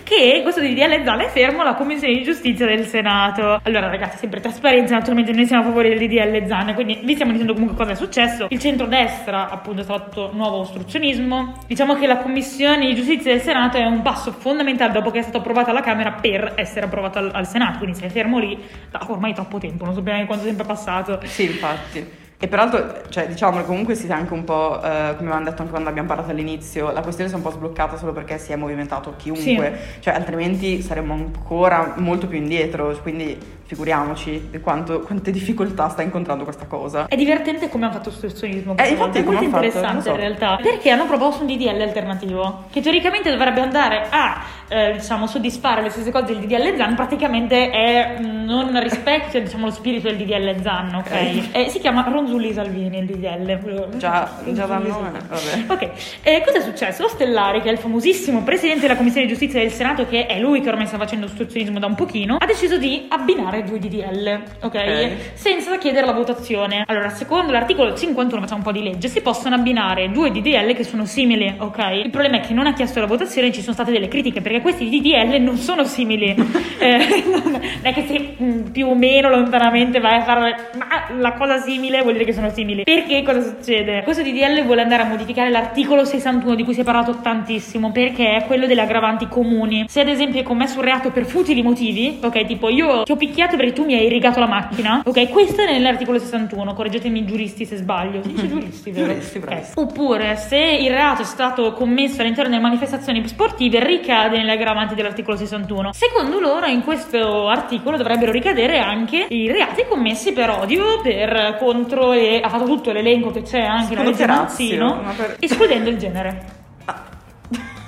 Che 0.03 0.41
questo 0.43 0.59
DDL 0.59 1.03
Zan 1.05 1.21
è 1.21 1.29
fermo 1.29 1.61
alla 1.61 1.75
Commissione 1.75 2.13
di 2.13 2.23
Giustizia 2.23 2.65
del 2.65 2.85
Senato. 2.85 3.59
Allora, 3.63 3.89
ragazzi, 3.89 4.17
sempre 4.17 4.41
trasparenza, 4.41 4.95
naturalmente 4.95 5.31
noi 5.31 5.45
siamo 5.45 5.63
a 5.63 5.65
favore 5.65 5.89
del 5.89 5.97
DDL 5.97 6.45
Zan, 6.45 6.73
quindi 6.73 6.99
vi 7.03 7.13
stiamo 7.13 7.31
dicendo 7.31 7.53
comunque 7.53 7.77
cosa 7.77 7.91
è 7.91 7.95
successo. 7.95 8.47
Il 8.49 8.59
centrodestra, 8.59 9.49
appunto, 9.49 9.81
è 9.81 9.83
stato 9.83 10.29
nuovo 10.33 10.57
ostruzionismo. 10.57 11.53
Diciamo 11.67 11.95
che 11.95 12.05
la 12.05 12.17
Commissione 12.17 12.85
di 12.87 12.95
Giustizia 12.95 13.31
del 13.31 13.41
Senato 13.41 13.77
è 13.77 13.85
un 13.85 14.01
passo 14.01 14.33
fondamentale 14.33 14.91
dopo 14.91 15.09
che 15.09 15.19
è 15.19 15.21
stato 15.21 15.37
approvato 15.37 15.69
alla 15.69 15.81
Camera 15.81 16.11
per 16.11 16.53
essere 16.55 16.85
approvato 16.85 17.19
al, 17.19 17.31
al 17.33 17.47
Senato, 17.47 17.77
quindi 17.79 17.97
si 17.97 18.03
è 18.03 18.09
fermo 18.09 18.39
lì 18.39 18.59
da 18.91 19.05
ormai 19.07 19.33
troppo 19.33 19.57
tempo, 19.57 19.85
non 19.85 19.93
sappiamo 19.93 20.25
quanto 20.25 20.45
tempo 20.45 20.63
è 20.63 20.65
passato. 20.65 21.19
Sì, 21.23 21.45
infatti. 21.45 22.22
E 22.43 22.49
peraltro, 22.49 23.03
cioè, 23.07 23.25
diciamo 23.29 23.59
che 23.59 23.63
comunque 23.63 23.95
si 23.95 24.03
sta 24.03 24.17
anche 24.17 24.33
un 24.33 24.43
po', 24.43 24.75
eh, 24.75 25.13
come 25.15 25.29
avevamo 25.29 25.45
detto 25.45 25.61
anche 25.61 25.71
quando 25.71 25.87
abbiamo 25.87 26.09
parlato 26.09 26.31
all'inizio, 26.31 26.91
la 26.91 26.99
questione 26.99 27.29
si 27.29 27.35
è 27.35 27.37
un 27.37 27.43
po' 27.43 27.51
sbloccata 27.51 27.95
solo 27.95 28.11
perché 28.11 28.37
si 28.37 28.51
è 28.51 28.57
movimentato 28.57 29.13
chiunque, 29.15 29.79
cioè 30.01 30.13
altrimenti 30.13 30.81
saremmo 30.81 31.13
ancora 31.13 31.93
molto 31.99 32.27
più 32.27 32.37
indietro, 32.37 32.93
quindi 33.01 33.37
figuriamoci 33.65 34.49
quanto, 34.61 34.99
quante 35.01 35.31
difficoltà 35.31 35.89
sta 35.89 36.01
incontrando 36.01 36.43
questa 36.43 36.65
cosa. 36.65 37.07
È 37.07 37.15
divertente 37.15 37.69
come 37.69 37.85
hanno 37.85 37.93
fatto 37.93 38.09
ostruzionismo. 38.09 38.75
Eh, 38.77 38.89
infatti, 38.89 39.19
è 39.19 39.23
molto 39.23 39.43
interessante 39.43 40.03
so. 40.03 40.09
in 40.11 40.17
realtà. 40.17 40.59
Perché 40.61 40.89
hanno 40.89 41.05
proposto 41.05 41.43
un 41.43 41.47
DDL 41.47 41.81
alternativo 41.81 42.65
che 42.71 42.81
teoricamente 42.81 43.31
dovrebbe 43.31 43.61
andare 43.61 44.07
a 44.09 44.43
eh, 44.67 44.93
diciamo 44.93 45.27
soddisfare 45.27 45.81
le 45.81 45.89
stesse 45.89 46.11
cose 46.11 46.25
del 46.25 46.39
DDL 46.39 46.75
Zan, 46.77 46.95
praticamente 46.95 47.69
è 47.69 48.19
mh, 48.19 48.45
non 48.45 48.81
rispecchia 48.81 49.41
diciamo 49.41 49.65
lo 49.65 49.71
spirito 49.71 50.09
del 50.09 50.17
DDL 50.17 50.61
Zan, 50.61 50.95
ok? 50.95 51.01
Ok. 51.05 51.49
Eh, 51.51 51.69
si 51.69 51.79
chiama 51.79 52.05
Ronzulli 52.07 52.53
Salvini 52.53 52.97
il 52.99 53.05
DDL. 53.05 53.97
Già, 53.97 54.29
già 54.51 54.65
Ronzulli 54.65 54.89
nome, 54.89 55.11
Salvini. 55.29 55.65
vabbè. 55.65 55.85
Ok, 55.85 55.89
eh, 56.23 56.43
cosa 56.45 56.57
è 56.57 56.61
successo? 56.61 57.03
Lo 57.03 57.07
Stellari, 57.07 57.61
che 57.61 57.69
è 57.69 57.71
il 57.71 57.77
famosissimo 57.77 58.41
presidente 58.43 58.81
della 58.81 58.95
Commissione 58.95 59.25
di 59.25 59.31
Giustizia 59.31 59.59
del 59.59 59.71
Senato, 59.71 60.07
che 60.07 60.25
è 60.25 60.39
lui 60.39 60.61
che 60.61 60.69
ormai 60.69 60.87
sta 60.87 60.97
facendo 60.97 61.25
ostruzionismo 61.25 61.79
da 61.79 61.87
un 61.87 61.95
pochino, 61.95 62.37
ha 62.39 62.45
deciso 62.45 62.77
di 62.77 63.05
abbinare 63.09 63.52
due 63.61 63.77
DDL, 63.77 64.41
ok? 64.61 65.33
Senza 65.33 65.77
chiedere 65.77 66.05
la 66.05 66.13
votazione. 66.13 66.83
Allora, 66.87 67.09
secondo 67.09 67.51
l'articolo 67.51 67.93
51, 67.93 68.41
facciamo 68.41 68.59
un 68.59 68.63
po' 68.65 68.71
di 68.71 68.81
legge, 68.81 69.07
si 69.07 69.21
possono 69.21 69.55
abbinare 69.55 70.09
due 70.09 70.31
DDL 70.31 70.73
che 70.73 70.83
sono 70.83 71.05
simili, 71.05 71.53
ok? 71.57 72.01
Il 72.03 72.09
problema 72.09 72.37
è 72.37 72.39
che 72.39 72.53
non 72.53 72.65
ha 72.65 72.73
chiesto 72.73 72.99
la 72.99 73.05
votazione 73.05 73.49
e 73.49 73.51
ci 73.51 73.61
sono 73.61 73.73
state 73.73 73.91
delle 73.91 74.07
critiche 74.07 74.41
perché 74.41 74.61
questi 74.61 74.89
DDL 74.89 75.39
non 75.41 75.57
sono 75.57 75.83
simili. 75.83 76.35
Eh, 76.83 77.23
non 77.25 77.61
è 77.81 77.93
che 77.93 78.05
se 78.07 78.43
mh, 78.43 78.62
più 78.73 78.87
o 78.87 78.95
meno 78.95 79.29
lontanamente 79.29 79.99
vai 79.99 80.17
a 80.17 80.23
fare 80.23 80.71
ma 80.77 81.05
la 81.17 81.33
cosa 81.33 81.59
simile, 81.59 82.01
vuol 82.01 82.13
dire 82.13 82.25
che 82.25 82.33
sono 82.33 82.49
simili. 82.49 82.83
Perché 82.83 83.21
cosa 83.23 83.41
succede? 83.41 84.01
Questo 84.03 84.23
DDL 84.23 84.65
vuole 84.65 84.81
andare 84.81 85.03
a 85.03 85.05
modificare 85.05 85.49
l'articolo 85.49 86.03
61 86.03 86.55
di 86.55 86.63
cui 86.63 86.73
si 86.73 86.81
è 86.81 86.83
parlato 86.83 87.19
tantissimo, 87.21 87.91
perché 87.91 88.35
è 88.35 88.45
quello 88.45 88.65
delle 88.65 88.81
aggravanti 88.81 89.27
comuni. 89.27 89.85
Se 89.87 90.01
ad 90.01 90.07
esempio 90.07 90.39
hai 90.39 90.45
commesso 90.45 90.79
un 90.79 90.85
reato 90.85 91.11
per 91.11 91.25
futili 91.25 91.61
motivi, 91.61 92.19
ok, 92.21 92.45
tipo 92.45 92.69
io 92.69 93.03
ti 93.03 93.11
ho 93.11 93.15
picchiato 93.15 93.55
perché 93.55 93.73
tu 93.73 93.85
mi 93.85 93.93
hai 93.93 94.05
irrigato 94.05 94.39
la 94.39 94.47
macchina, 94.47 95.01
ok, 95.05 95.29
questo 95.29 95.61
è 95.61 95.71
nell'articolo 95.71 96.17
61, 96.17 96.73
correggetemi 96.73 97.25
giuristi 97.25 97.65
se 97.65 97.75
sbaglio. 97.77 98.23
Si 98.23 98.29
dice 98.33 98.47
giuristi, 98.47 98.91
vero? 98.91 99.05
Giuristi, 99.13 99.37
Ok. 99.37 99.43
bravissimi. 99.45 99.85
Oppure 99.85 100.35
se 100.35 100.57
il 100.57 100.89
reato 100.89 101.21
è 101.21 101.25
stato 101.25 101.73
commesso 101.73 102.21
all'interno 102.21 102.49
delle 102.49 102.61
manifestazioni 102.61 103.25
sportive 103.27 103.83
ricade 103.85 104.37
nelle 104.37 104.53
aggravanti 104.53 104.95
dell'articolo 104.95 105.37
61. 105.37 105.91
Secondo 105.93 106.39
loro 106.39 106.65
in 106.65 106.81
questo 106.81 107.47
articolo 107.47 107.97
dovrebbero 107.97 108.31
ricadere 108.31 108.62
anche 108.79 109.25
i 109.29 109.51
reati 109.51 109.85
commessi 109.87 110.33
per 110.33 110.49
odio, 110.49 111.01
per 111.01 111.57
contro 111.59 112.13
e 112.13 112.39
ha 112.43 112.49
fatto 112.49 112.65
tutto 112.65 112.91
l'elenco 112.91 113.31
che 113.31 113.41
c'è 113.41 113.61
anche 113.61 113.95
nella 113.95 114.09
legge 114.09 114.25
Mazzino, 114.25 115.03
per- 115.15 115.37
escludendo 115.39 115.89
il 115.89 115.97
genere. 115.97 116.61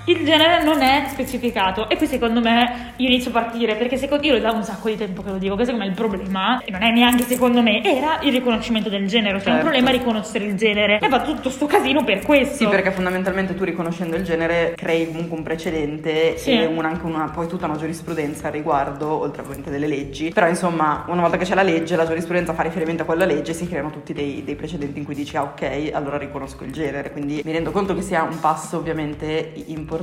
Il 0.08 0.24
genere 0.24 0.64
non 0.64 0.82
è 0.84 1.06
specificato 1.10 1.90
e 1.90 1.98
qui 1.98 2.06
secondo 2.06 2.40
me 2.40 2.94
io 2.98 3.08
inizio 3.08 3.32
a 3.32 3.34
partire 3.34 3.74
perché 3.76 3.98
secondo 3.98 4.28
io 4.28 4.40
da 4.40 4.52
un 4.52 4.64
sacco 4.64 4.88
di 4.88 4.96
tempo 4.98 5.24
che 5.24 5.32
lo 5.32 5.38
dico 5.40 5.56
che 5.56 5.64
secondo 5.66 5.84
me 5.84 5.90
il 5.90 5.96
problema 5.98 6.62
e 6.64 6.70
non 6.70 6.84
è 6.84 6.92
neanche 6.92 7.24
secondo 7.24 7.64
me 7.64 7.84
era 7.84 8.20
il 8.22 8.32
riconoscimento 8.32 8.88
del 8.90 9.08
genere 9.08 9.40
cioè 9.40 9.48
il 9.50 9.54
Certo. 9.56 9.62
problema 9.64 9.90
è 9.90 9.94
riconoscere 9.94 10.46
il 10.46 10.56
genere 10.56 11.00
e 11.00 11.08
va 11.08 11.22
tutto 11.22 11.50
sto 11.50 11.66
casino 11.66 12.04
per 12.04 12.22
questo 12.22 12.56
Sì, 12.56 12.68
perché 12.68 12.92
fondamentalmente 12.92 13.56
tu 13.56 13.64
riconoscendo 13.64 14.16
il 14.16 14.24
genere 14.24 14.74
crei 14.76 15.08
comunque 15.08 15.38
un 15.38 15.44
precedente 15.44 16.38
Sì. 16.38 16.52
e 16.52 16.66
un- 16.68 16.86
anche 16.86 17.06
una, 17.06 17.30
poi 17.34 17.48
tutta 17.48 17.66
una 17.66 17.76
giurisprudenza 17.78 18.46
al 18.48 18.54
riguardo, 18.54 19.10
oltre 19.12 19.42
ovviamente 19.42 19.72
delle 19.72 19.88
leggi. 19.88 20.30
Però 20.30 20.48
insomma, 20.48 21.06
una 21.08 21.22
volta 21.22 21.38
che 21.38 21.46
c'è 21.46 21.56
la 21.56 21.64
legge, 21.64 21.96
la 21.96 22.06
giurisprudenza 22.06 22.54
fa 22.54 22.62
riferimento 22.62 23.02
a 23.02 23.06
quella 23.06 23.26
legge, 23.26 23.54
si 23.54 23.68
creano 23.68 23.90
tutti 23.90 24.14
dei, 24.14 24.44
dei 24.44 24.56
precedenti 24.56 25.00
in 25.00 25.06
cui 25.06 25.16
dici 25.16 25.36
ah 25.36 25.44
ok, 25.44 25.90
allora 25.94 26.18
riconosco 26.20 26.64
il 26.64 26.72
genere. 26.72 27.12
Quindi 27.12 27.42
mi 27.44 27.52
rendo 27.52 27.72
conto 27.72 27.96
che 27.96 28.02
sia 28.04 28.22
un 28.22 28.40
passo 28.40 28.78
ovviamente 28.78 29.54
importante, 29.66 29.94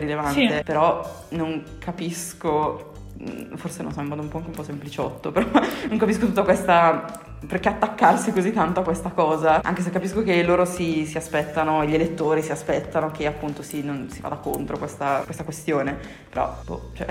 rilevante, 0.00 0.56
Sì. 0.58 0.62
però 0.64 1.24
non 1.30 1.62
capisco 1.78 2.92
mm, 3.22 3.54
forse 3.54 3.82
non 3.82 3.92
so, 3.92 4.00
in 4.00 4.06
modo 4.08 4.22
un 4.22 4.28
po', 4.28 4.36
anche 4.38 4.48
un 4.50 4.54
po' 4.54 4.62
sempliciotto, 4.62 5.30
però 5.32 5.46
non 5.88 5.98
capisco 5.98 6.26
tutta 6.26 6.42
questa 6.42 7.04
perché 7.46 7.68
attaccarsi 7.68 8.32
così 8.32 8.52
tanto 8.52 8.80
a 8.80 8.82
questa 8.82 9.10
cosa, 9.10 9.60
anche 9.62 9.82
se 9.82 9.90
capisco 9.90 10.22
che 10.22 10.42
loro 10.42 10.64
si, 10.64 11.04
si 11.06 11.16
aspettano, 11.16 11.84
gli 11.84 11.94
elettori 11.94 12.42
si 12.42 12.52
aspettano 12.52 13.10
che 13.10 13.26
appunto 13.26 13.62
si, 13.62 13.82
non 13.82 14.08
si 14.10 14.20
vada 14.20 14.36
contro 14.36 14.78
questa, 14.78 15.22
questa 15.24 15.44
questione, 15.44 15.96
però 16.30 16.54
boh, 16.64 16.90
cioè, 16.96 17.06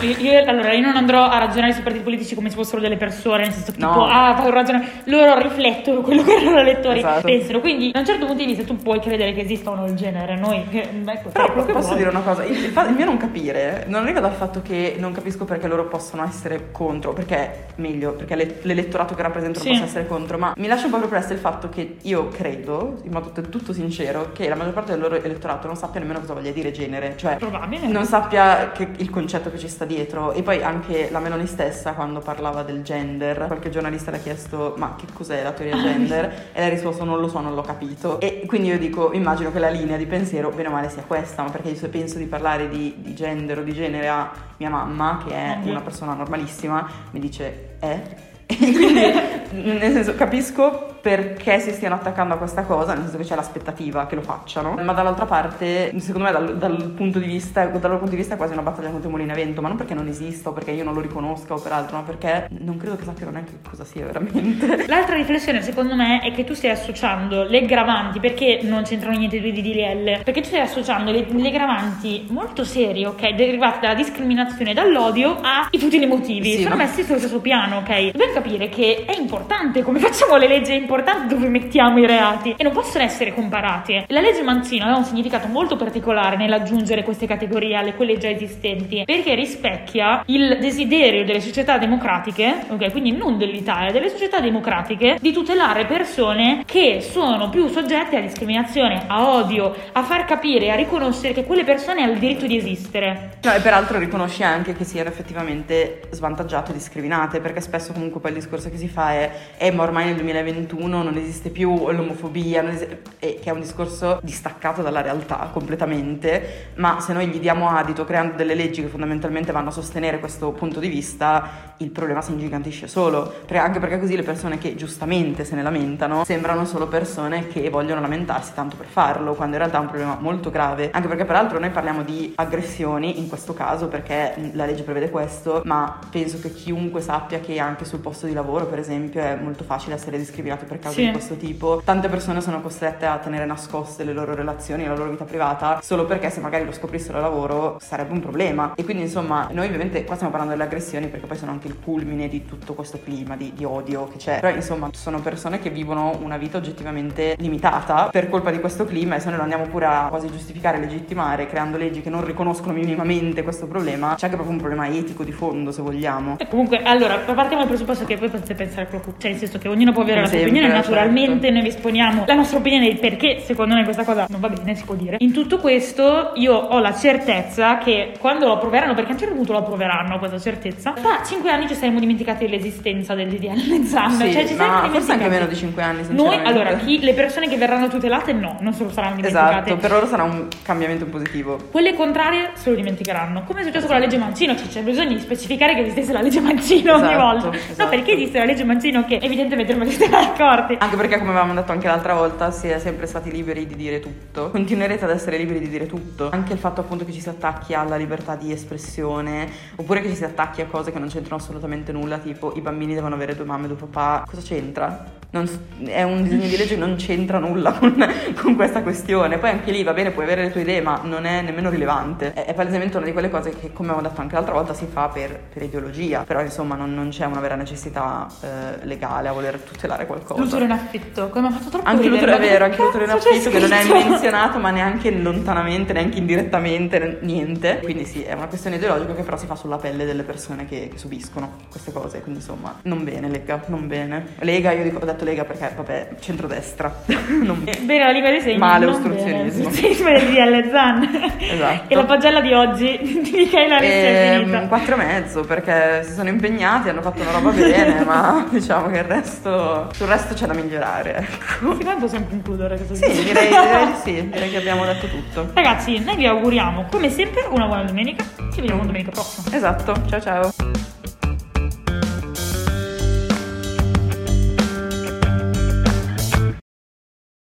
io, 0.00 0.16
io- 0.18 0.44
allora 0.46 0.74
io 0.74 0.84
non 0.84 0.94
andrò 0.96 1.24
a 1.26 1.38
ragionare 1.38 1.72
sui 1.72 1.82
partiti 1.82 2.04
politici 2.04 2.34
come 2.34 2.50
se 2.50 2.56
fossero 2.56 2.82
delle 2.82 2.98
persone 2.98 3.44
nel 3.44 3.52
senso 3.52 3.72
che 3.72 3.78
No. 3.80 3.88
tipo 3.92 4.04
ah 4.04 4.34
fai 4.36 4.44
un 4.44 4.50
ragionamento 4.52 4.92
loro 5.04 5.38
riflettono 5.40 6.02
quello 6.02 6.22
che 6.22 6.34
i 6.34 6.44
loro 6.44 6.58
elettori 6.58 6.98
Esatto. 6.98 7.22
pensano 7.22 7.60
quindi 7.60 7.90
da 7.90 8.00
un 8.00 8.04
certo 8.04 8.26
punto 8.26 8.42
di 8.44 8.48
vista 8.50 8.64
tu 8.64 8.76
puoi 8.76 9.00
credere 9.00 9.32
che 9.32 9.40
esista 9.40 9.70
o 9.70 9.74
no 9.76 9.86
il 9.86 9.94
genere 9.94 10.36
noi 10.36 10.66
ecco, 10.70 11.30
Però 11.30 11.50
posso 11.64 11.80
vuoi. 11.80 11.96
dire 11.96 12.10
una 12.10 12.20
cosa, 12.20 12.44
il, 12.44 12.56
il 12.62 12.64
il 12.90 12.94
mio 12.94 13.04
non 13.06 13.16
capire 13.16 13.84
non 13.88 14.02
arriva 14.02 14.20
dal 14.20 14.32
fatto 14.34 14.60
che 14.60 14.96
non 14.98 15.12
capisco 15.12 15.46
perché 15.46 15.66
loro 15.66 15.86
possono 15.86 16.24
essere 16.26 16.70
contro, 16.72 17.14
perché 17.14 17.68
meglio, 17.76 18.12
perché 18.12 18.34
le- 18.34 18.58
l'elettorato 18.62 19.14
che 19.14 19.22
rappresentano 19.22 19.39
Sì. 19.60 19.68
possa 19.70 19.84
essere 19.84 20.06
contro, 20.06 20.38
ma 20.38 20.54
mi 20.56 20.66
lascia 20.66 20.86
un 20.86 20.92
po' 20.92 20.98
perplessa 20.98 21.32
il 21.32 21.38
fatto 21.38 21.68
che 21.68 21.96
io 22.02 22.28
credo, 22.28 22.98
in 23.02 23.12
modo 23.12 23.30
del 23.30 23.48
tutto 23.48 23.72
sincero, 23.72 24.30
che 24.32 24.48
la 24.48 24.54
maggior 24.54 24.72
parte 24.74 24.92
del 24.92 25.00
loro 25.00 25.14
elettorato 25.16 25.66
non 25.66 25.76
sappia 25.76 26.00
nemmeno 26.00 26.20
cosa 26.20 26.34
voglia 26.34 26.50
dire 26.50 26.70
genere, 26.70 27.14
cioè 27.16 27.36
probabile. 27.36 27.86
non 27.86 28.04
sappia 28.04 28.70
che- 28.72 28.88
il 28.96 29.10
concetto 29.10 29.50
che 29.50 29.58
ci 29.58 29.68
sta 29.68 29.84
dietro. 29.84 30.32
E 30.32 30.42
poi 30.42 30.62
anche 30.62 31.08
la 31.10 31.18
Meloni 31.20 31.46
stessa 31.46 31.92
quando 31.92 32.20
parlava 32.20 32.62
del 32.62 32.82
gender 32.82 33.46
qualche 33.46 33.70
giornalista 33.70 34.10
le 34.10 34.18
ha 34.18 34.20
chiesto 34.20 34.74
ma 34.76 34.94
che 34.96 35.06
cos'è 35.12 35.42
la 35.42 35.52
teoria 35.52 35.76
gender? 35.82 36.24
E 36.52 36.58
lei 36.60 36.66
ha 36.66 36.70
risposto 36.70 37.04
non 37.04 37.20
lo 37.20 37.28
so 37.28 37.40
non 37.40 37.54
l'ho 37.54 37.62
capito. 37.62 38.20
E 38.20 38.42
quindi 38.46 38.68
io 38.68 38.78
dico 38.78 39.12
immagino 39.12 39.50
che 39.52 39.58
la 39.58 39.70
linea 39.70 39.96
di 39.96 40.06
pensiero 40.06 40.50
bene 40.50 40.68
o 40.68 40.72
male 40.72 40.88
sia 40.90 41.02
questa 41.06 41.42
ma 41.42 41.50
perché 41.50 41.70
io 41.70 41.76
se 41.76 41.88
penso 41.88 42.18
di 42.18 42.26
parlare 42.26 42.68
di, 42.68 42.94
di 42.98 43.14
gender 43.14 43.58
o 43.58 43.62
di 43.62 43.72
genere 43.72 44.08
a 44.08 44.30
mia 44.58 44.68
mamma 44.70 45.22
che 45.26 45.32
è 45.34 45.58
una 45.64 45.80
persona 45.80 46.14
normalissima 46.14 46.86
mi 47.12 47.20
dice 47.20 47.76
eh 47.80 48.28
quindi 49.50 49.78
nel 49.78 49.92
senso 49.92 50.14
capisco 50.14 50.89
perché 51.00 51.60
si 51.60 51.70
stiano 51.70 51.94
attaccando 51.94 52.34
a 52.34 52.36
questa 52.36 52.62
cosa, 52.62 52.92
nel 52.92 53.02
senso 53.02 53.16
che 53.18 53.24
c'è 53.24 53.34
l'aspettativa 53.34 54.06
che 54.06 54.14
lo 54.14 54.22
facciano, 54.22 54.74
ma 54.74 54.92
dall'altra 54.92 55.26
parte, 55.26 55.92
secondo 55.98 56.26
me 56.26 56.32
dal, 56.32 56.56
dal 56.56 56.92
punto 56.96 57.18
di 57.18 57.26
vista, 57.26 57.66
dal 57.66 57.80
loro 57.82 57.98
punto 57.98 58.10
di 58.10 58.16
vista 58.16 58.34
è 58.34 58.36
quasi 58.36 58.52
una 58.52 58.62
battaglia 58.62 58.90
contro 58.90 59.08
i 59.08 59.12
mulini 59.12 59.30
a 59.30 59.34
vento, 59.34 59.60
ma 59.60 59.68
non 59.68 59.76
perché 59.76 59.94
non 59.94 60.06
esista 60.08 60.50
o 60.50 60.52
perché 60.52 60.72
io 60.72 60.84
non 60.84 60.94
lo 60.94 61.00
riconosca 61.00 61.54
o 61.54 61.58
peraltro, 61.58 61.96
ma 61.96 62.02
perché 62.02 62.48
non 62.58 62.76
credo 62.76 62.96
che 62.96 63.04
sappiano 63.04 63.32
neanche 63.32 63.58
cosa 63.68 63.84
sia 63.84 64.04
veramente. 64.04 64.86
L'altra 64.88 65.16
riflessione 65.16 65.62
secondo 65.62 65.94
me 65.94 66.20
è 66.20 66.32
che 66.32 66.44
tu 66.44 66.54
stai 66.54 66.70
associando 66.70 67.44
le 67.44 67.58
aggravanti, 67.58 68.20
perché 68.20 68.60
non 68.62 68.82
c'entrano 68.82 69.16
niente 69.16 69.40
due 69.40 69.52
di 69.52 69.62
DDL? 69.62 70.22
Perché 70.22 70.40
tu 70.40 70.48
stai 70.48 70.60
associando 70.60 71.10
le, 71.10 71.26
le 71.28 71.48
aggravanti 71.48 72.26
molto 72.28 72.64
serie, 72.64 73.06
ok, 73.06 73.34
derivate 73.34 73.80
dalla 73.80 73.94
discriminazione 73.94 74.70
e 74.70 74.74
dall'odio 74.74 75.38
ai 75.40 75.78
futili 75.78 76.06
motivi. 76.06 76.56
Sì, 76.56 76.62
Sono 76.62 76.76
ma- 76.76 76.84
messi 76.84 77.02
sullo 77.02 77.18
stesso 77.18 77.40
piano, 77.40 77.78
ok? 77.78 78.10
Dobbiamo 78.10 78.32
capire 78.32 78.68
che 78.68 79.04
è 79.06 79.16
importante 79.16 79.82
come 79.82 79.98
facciamo 80.00 80.36
le 80.36 80.48
leggi, 80.48 80.74
importante 80.90 81.32
dove 81.32 81.48
mettiamo 81.48 82.00
i 82.00 82.06
reati 82.06 82.54
e 82.56 82.64
non 82.64 82.72
possono 82.72 83.04
essere 83.04 83.32
comparati. 83.32 84.06
La 84.08 84.20
legge 84.20 84.42
Manzino 84.42 84.82
aveva 84.82 84.98
un 84.98 85.04
significato 85.04 85.46
molto 85.46 85.76
particolare 85.76 86.36
nell'aggiungere 86.36 87.04
queste 87.04 87.28
categorie 87.28 87.76
alle 87.76 87.94
quelle 87.94 88.18
già 88.18 88.28
esistenti, 88.28 89.04
perché 89.04 89.36
rispecchia 89.36 90.24
il 90.26 90.58
desiderio 90.58 91.24
delle 91.24 91.40
società 91.40 91.78
democratiche, 91.78 92.64
ok, 92.70 92.90
quindi 92.90 93.12
non 93.12 93.38
dell'Italia, 93.38 93.92
delle 93.92 94.08
società 94.08 94.40
democratiche, 94.40 95.16
di 95.20 95.30
tutelare 95.30 95.86
persone 95.86 96.64
che 96.66 97.00
sono 97.00 97.50
più 97.50 97.68
soggette 97.68 98.16
a 98.16 98.20
discriminazione, 98.20 99.04
a 99.06 99.30
odio, 99.36 99.72
a 99.92 100.02
far 100.02 100.24
capire, 100.24 100.72
a 100.72 100.74
riconoscere 100.74 101.32
che 101.32 101.44
quelle 101.44 101.62
persone 101.62 102.02
hanno 102.02 102.12
il 102.12 102.18
diritto 102.18 102.46
di 102.46 102.56
esistere. 102.56 103.38
No, 103.42 103.52
e 103.52 103.60
peraltro 103.60 103.96
riconosci 103.98 104.42
anche 104.42 104.72
che 104.72 104.82
siano 104.82 105.08
effettivamente 105.08 106.00
svantaggiate 106.10 106.72
e 106.72 106.74
discriminate, 106.74 107.38
perché 107.38 107.60
spesso 107.60 107.92
comunque 107.92 108.18
poi 108.20 108.32
il 108.32 108.38
discorso 108.38 108.68
che 108.68 108.76
si 108.76 108.88
fa 108.88 109.12
è, 109.12 109.30
eh, 109.56 109.70
ma 109.70 109.84
ormai 109.84 110.06
nel 110.06 110.16
2021 110.16 110.78
non 110.86 111.16
esiste 111.16 111.50
più 111.50 111.90
l'omofobia, 111.90 112.66
esiste- 112.68 113.02
e 113.18 113.38
che 113.42 113.50
è 113.50 113.52
un 113.52 113.60
discorso 113.60 114.20
distaccato 114.22 114.82
dalla 114.82 115.00
realtà 115.00 115.50
completamente, 115.52 116.70
ma 116.76 117.00
se 117.00 117.12
noi 117.12 117.26
gli 117.28 117.38
diamo 117.38 117.68
adito 117.68 118.04
creando 118.04 118.36
delle 118.36 118.54
leggi 118.54 118.82
che 118.82 118.88
fondamentalmente 118.88 119.52
vanno 119.52 119.68
a 119.68 119.72
sostenere 119.72 120.18
questo 120.18 120.50
punto 120.52 120.80
di 120.80 120.88
vista, 120.88 121.74
il 121.78 121.90
problema 121.90 122.22
si 122.22 122.32
ingigantisce 122.32 122.86
solo, 122.86 123.34
anche 123.52 123.78
perché 123.78 123.98
così 123.98 124.16
le 124.16 124.22
persone 124.22 124.58
che 124.58 124.74
giustamente 124.74 125.44
se 125.44 125.54
ne 125.54 125.62
lamentano 125.62 126.24
sembrano 126.24 126.64
solo 126.64 126.86
persone 126.86 127.48
che 127.48 127.68
vogliono 127.70 128.00
lamentarsi 128.00 128.52
tanto 128.54 128.76
per 128.76 128.86
farlo, 128.86 129.34
quando 129.34 129.56
in 129.56 129.60
realtà 129.60 129.78
è 129.78 129.80
un 129.80 129.88
problema 129.88 130.16
molto 130.20 130.50
grave, 130.50 130.90
anche 130.92 131.08
perché 131.08 131.24
peraltro 131.24 131.58
noi 131.58 131.70
parliamo 131.70 132.02
di 132.02 132.32
aggressioni 132.36 133.18
in 133.18 133.28
questo 133.28 133.54
caso 133.54 133.88
perché 133.88 134.34
la 134.52 134.64
legge 134.64 134.82
prevede 134.82 135.10
questo, 135.10 135.62
ma 135.64 135.98
penso 136.10 136.38
che 136.40 136.52
chiunque 136.52 137.00
sappia 137.00 137.40
che 137.40 137.58
anche 137.58 137.84
sul 137.84 138.00
posto 138.00 138.26
di 138.26 138.32
lavoro, 138.32 138.66
per 138.66 138.78
esempio, 138.78 139.20
è 139.20 139.36
molto 139.36 139.64
facile 139.64 139.94
essere 139.94 140.18
discriminati 140.18 140.64
per 140.70 140.78
cause 140.78 141.00
Sì. 141.00 141.04
di 141.06 141.10
questo 141.12 141.34
tipo. 141.34 141.82
Tante 141.84 142.08
persone 142.08 142.40
sono 142.40 142.60
costrette 142.60 143.06
a 143.06 143.18
tenere 143.18 143.44
nascoste 143.44 144.04
le 144.04 144.12
loro 144.12 144.34
relazioni, 144.34 144.86
la 144.86 144.94
loro 144.94 145.10
vita 145.10 145.24
privata, 145.24 145.80
solo 145.82 146.04
perché 146.06 146.30
se 146.30 146.40
magari 146.40 146.64
lo 146.64 146.72
scoprissero 146.72 147.18
a 147.18 147.20
lavoro 147.20 147.76
sarebbe 147.80 148.12
un 148.12 148.20
problema. 148.20 148.72
E 148.76 148.84
quindi 148.84 149.02
insomma, 149.02 149.48
noi 149.50 149.66
ovviamente 149.66 150.04
qua 150.04 150.14
stiamo 150.14 150.30
parlando 150.30 150.56
delle 150.56 150.66
aggressioni 150.68 151.08
perché 151.08 151.26
poi 151.26 151.36
sono 151.36 151.50
anche 151.50 151.66
il 151.66 151.76
culmine 151.82 152.28
di 152.28 152.44
tutto 152.44 152.74
questo 152.74 153.00
clima 153.02 153.36
di, 153.36 153.52
di 153.54 153.64
odio 153.64 154.08
che 154.12 154.18
c'è. 154.18 154.38
Però 154.40 154.54
insomma, 154.54 154.90
sono 154.92 155.18
persone 155.20 155.58
che 155.58 155.70
vivono 155.70 156.16
una 156.22 156.36
vita 156.36 156.58
oggettivamente 156.58 157.34
limitata 157.38 158.08
per 158.12 158.28
colpa 158.28 158.50
di 158.50 158.60
questo 158.60 158.84
clima 158.84 159.16
e 159.16 159.20
se 159.20 159.28
noi 159.28 159.36
lo 159.38 159.42
andiamo 159.42 159.64
pure 159.66 159.86
a 159.86 160.06
quasi 160.08 160.28
giustificare 160.30 160.76
e 160.76 160.80
legittimare 160.80 161.46
creando 161.46 161.76
leggi 161.76 162.00
che 162.00 162.10
non 162.10 162.24
riconoscono 162.24 162.72
minimamente 162.72 163.42
questo 163.42 163.66
problema, 163.66 164.14
c'è 164.14 164.26
anche 164.26 164.36
proprio 164.36 164.50
un 164.54 164.58
problema 164.58 164.86
etico 164.88 165.24
di 165.24 165.32
fondo, 165.32 165.72
se 165.72 165.82
vogliamo. 165.82 166.36
E 166.38 166.46
comunque, 166.48 166.82
allora, 166.82 167.16
partiamo 167.16 167.58
dal 167.58 167.66
presupposto 167.66 168.04
che 168.04 168.16
voi 168.16 168.28
potete 168.28 168.54
pensare 168.54 168.86
quello 168.86 169.02
che 169.04 169.10
cioè 169.18 169.30
nel 169.30 169.40
senso 169.40 169.58
che 169.58 169.68
ognuno 169.68 169.92
può 169.92 170.02
avere 170.02 170.20
la 170.20 170.26
sua 170.26 170.38
sempre, 170.38 170.52
opinione, 170.64 170.80
naturalmente 170.80 171.30
certo. 171.46 171.52
noi 171.52 171.62
vi 171.62 171.68
esponiamo 171.68 172.24
la 172.26 172.34
nostra 172.34 172.58
opinione 172.58 172.86
del 172.86 172.98
perché 172.98 173.40
secondo 173.40 173.74
me 173.74 173.84
questa 173.84 174.04
cosa 174.04 174.26
non 174.28 174.40
va 174.40 174.48
bene, 174.48 174.74
si 174.74 174.84
può 174.84 174.94
dire. 174.94 175.16
In 175.20 175.32
tutto 175.32 175.58
questo 175.58 176.32
io 176.34 176.54
ho 176.54 176.78
la 176.78 176.94
certezza 176.94 177.78
che 177.78 178.12
quando 178.18 178.46
lo 178.46 178.52
approveranno, 178.54 178.94
perché 178.94 179.10
a 179.10 179.12
un 179.14 179.18
certo 179.18 179.34
punto 179.34 179.52
lo 179.52 179.58
approveranno 179.58 180.18
questa 180.18 180.38
certezza, 180.38 180.92
tra 180.92 181.22
cinque 181.24 181.50
anni 181.50 181.68
ci 181.68 181.74
saremo 181.74 181.98
dimenticati 181.98 182.44
dell'esistenza 182.46 183.14
del 183.14 183.28
DDL 183.28 183.84
Zan, 183.86 184.10
Sì, 184.12 184.32
cioè 184.32 184.46
ci 184.46 184.54
saremo 184.54 184.88
forse 184.90 185.12
anche 185.12 185.28
meno 185.28 185.46
di 185.46 185.56
5 185.56 185.82
anni, 185.82 186.02
Noi, 186.10 186.36
allora, 186.44 186.74
chi, 186.74 187.00
le 187.00 187.14
persone 187.14 187.48
che 187.48 187.56
verranno 187.56 187.88
tutelate 187.88 188.32
no, 188.32 188.56
non 188.60 188.72
se 188.72 188.84
lo 188.84 188.90
saranno 188.90 189.16
dimenticate. 189.16 189.70
Esatto, 189.70 189.76
per 189.76 189.90
loro 189.90 190.06
sarà 190.06 190.22
un 190.22 190.48
cambiamento 190.62 191.06
positivo. 191.06 191.58
Quelle 191.70 191.94
contrarie 191.94 192.50
se 192.54 192.70
lo 192.70 192.76
dimenticheranno. 192.76 193.44
Come 193.44 193.60
è 193.60 193.64
successo 193.64 193.86
con 193.86 193.94
la 193.96 194.00
legge 194.02 194.18
Mancino, 194.18 194.56
cioè 194.56 194.66
c'è 194.68 194.82
bisogno 194.82 195.14
di 195.14 195.20
specificare 195.20 195.74
che 195.74 195.80
esistesse 195.80 196.12
la 196.12 196.20
legge 196.20 196.40
Mancino 196.40 196.94
ogni 196.94 197.04
Esatto, 197.10 197.22
volta. 197.22 197.46
No, 197.46 197.54
esatto. 197.54 197.88
perché 197.88 198.12
esiste 198.12 198.38
la 198.38 198.44
legge 198.44 198.64
Mancino 198.64 199.04
che 199.04 199.18
evidentemente 199.20 199.72
non 199.72 199.82
esiste 199.82 200.08
la 200.10 200.32
forti. 200.50 200.76
Anche 200.78 200.96
perché, 200.96 201.18
come 201.18 201.30
avevamo 201.30 201.54
detto 201.54 201.70
anche 201.70 201.86
l'altra 201.86 202.14
volta, 202.14 202.50
si 202.50 202.68
è 202.68 202.78
sempre 202.78 203.06
stati 203.06 203.30
liberi 203.30 203.66
di 203.66 203.76
dire 203.76 204.00
tutto. 204.00 204.50
Continuerete 204.50 205.04
ad 205.04 205.10
essere 205.10 205.36
liberi 205.36 205.60
di 205.60 205.68
dire 205.68 205.86
tutto. 205.86 206.30
Anche 206.30 206.52
il 206.52 206.58
fatto 206.58 206.80
appunto 206.80 207.04
che 207.04 207.12
ci 207.12 207.20
si 207.20 207.28
attacchi 207.28 207.74
alla 207.74 207.96
libertà 207.96 208.34
di 208.34 208.52
espressione, 208.52 209.48
oppure 209.76 210.00
che 210.00 210.08
ci 210.08 210.16
si 210.16 210.24
attacchi 210.24 210.60
a 210.60 210.66
cose 210.66 210.90
che 210.90 210.98
non 210.98 211.08
c'entrano 211.08 211.40
assolutamente 211.40 211.92
nulla, 211.92 212.18
tipo 212.18 212.52
i 212.56 212.60
bambini 212.60 212.94
devono 212.94 213.14
avere 213.14 213.36
due 213.36 213.44
mamme 213.44 213.66
e 213.66 213.68
due 213.68 213.76
papà. 213.76 214.24
Cosa 214.26 214.42
c'entra? 214.42 215.18
Non, 215.32 215.48
è 215.84 216.02
un 216.02 216.24
disegno 216.24 216.48
di 216.48 216.56
legge 216.56 216.74
che 216.74 216.76
non 216.76 216.96
c'entra 216.96 217.38
nulla 217.38 217.70
con, 217.72 217.94
con, 218.42 218.56
questa 218.56 218.82
questione. 218.82 219.38
Poi 219.38 219.50
anche 219.50 219.70
lì 219.70 219.84
va 219.84 219.92
bene, 219.92 220.10
puoi 220.10 220.24
avere 220.24 220.42
le 220.42 220.50
tue 220.50 220.62
idee, 220.62 220.80
ma 220.80 221.00
non 221.04 221.24
è 221.24 221.40
nemmeno 221.40 221.70
rilevante. 221.70 222.32
È, 222.32 222.46
è 222.46 222.54
palesemente 222.54 222.96
una 222.96 223.06
di 223.06 223.12
quelle 223.12 223.30
cose 223.30 223.50
che, 223.50 223.72
come 223.72 223.90
abbiamo 223.90 224.08
detto 224.08 224.20
anche 224.20 224.34
l'altra 224.34 224.54
volta, 224.54 224.74
si 224.74 224.86
fa 224.86 225.06
per, 225.06 225.38
per 225.52 225.62
ideologia. 225.62 226.24
Però 226.24 226.40
insomma 226.40 226.74
non, 226.74 226.92
non, 226.92 227.10
c'è 227.10 227.26
una 227.26 227.38
vera 227.38 227.54
necessità 227.54 228.26
eh, 228.40 228.84
legale 228.86 229.28
a 229.28 229.32
voler 229.32 229.60
tutelare 229.60 230.04
qualcosa. 230.06 230.39
L'utero 230.40 230.64
in 230.64 230.70
affitto, 230.70 231.28
come 231.28 231.48
ha 231.48 231.50
fatto 231.50 231.68
troppo 231.70 231.88
Anche 231.88 232.08
l'utero 232.08 232.32
è 232.32 232.38
vero, 232.40 232.64
anche 232.64 232.82
l'utero 232.82 233.04
in 233.04 233.10
affitto 233.10 233.50
che 233.50 233.58
non 233.58 233.72
è 233.72 233.84
menzionato, 233.84 234.58
ma 234.58 234.70
neanche 234.70 235.10
lontanamente, 235.10 235.92
neanche 235.92 236.18
indirettamente, 236.18 237.18
niente. 237.22 237.80
Quindi 237.82 238.04
sì, 238.04 238.22
è 238.22 238.32
una 238.34 238.46
questione 238.46 238.76
ideologica 238.76 239.14
che 239.14 239.22
però 239.22 239.36
si 239.36 239.46
fa 239.46 239.54
sulla 239.54 239.76
pelle 239.76 240.04
delle 240.04 240.22
persone 240.22 240.66
che, 240.66 240.88
che 240.90 240.98
subiscono 240.98 241.52
queste 241.70 241.92
cose. 241.92 242.20
Quindi 242.20 242.40
insomma, 242.40 242.76
non 242.82 243.04
bene, 243.04 243.28
Lega, 243.28 243.62
non 243.66 243.86
bene. 243.86 244.26
Lega, 244.40 244.72
io 244.72 244.82
dico, 244.82 244.98
ho 244.98 245.04
detto 245.04 245.24
Lega 245.24 245.44
perché, 245.44 245.72
vabbè, 245.74 246.08
centrodestra. 246.20 246.92
non 247.42 247.62
bene. 247.64 247.78
Bene, 247.82 248.04
la 248.04 248.10
Liga 248.10 248.30
dei 248.30 248.40
Segni. 248.40 248.58
Male, 248.58 248.86
ostruzionismo. 248.86 249.66
Ostruzionismo 249.68 250.08
del 250.10 250.26
DL 250.62 250.70
Zan. 250.70 251.34
Esatto. 251.38 251.84
E 251.88 251.94
la 251.94 252.04
pagella 252.04 252.40
di 252.40 252.52
oggi 252.52 252.98
di 253.22 253.30
Michaela 253.36 253.78
Ricci 253.78 253.92
è 253.92 254.08
Ehm, 254.34 254.38
finita. 254.44 254.66
quattro 254.66 254.94
e 254.94 254.96
mezzo 254.98 255.40
perché 255.42 256.02
si 256.04 256.12
sono 256.12 256.28
impegnati, 256.28 256.88
hanno 256.88 257.02
fatto 257.02 257.22
una 257.22 257.30
roba 257.32 257.50
bene, 257.50 258.02
ma 258.04 258.46
diciamo 258.50 258.88
che 258.88 258.98
il 258.98 259.04
resto, 259.04 259.88
sul 259.92 260.06
resto 260.06 260.29
c'è 260.34 260.46
da 260.46 260.54
migliorare. 260.54 261.16
Ecco. 261.16 261.74
Me 261.74 261.96
possiamo 261.98 262.26
concludere 262.26 262.76
questo 262.76 262.94
Sì, 262.94 263.24
direi, 263.24 263.48
direi 263.48 263.86
di 263.86 263.94
sì, 264.02 264.28
direi 264.28 264.50
che 264.50 264.56
abbiamo 264.56 264.84
detto 264.84 265.06
tutto. 265.08 265.50
Ragazzi, 265.54 265.98
noi 265.98 266.16
vi 266.16 266.26
auguriamo 266.26 266.86
come 266.90 267.10
sempre 267.10 267.46
una 267.50 267.66
buona 267.66 267.84
domenica. 267.84 268.24
Ci 268.52 268.60
vediamo 268.60 268.84
domenica 268.84 269.10
prossima. 269.10 269.54
Esatto, 269.54 269.94
ciao 270.08 270.20
ciao. 270.20 270.89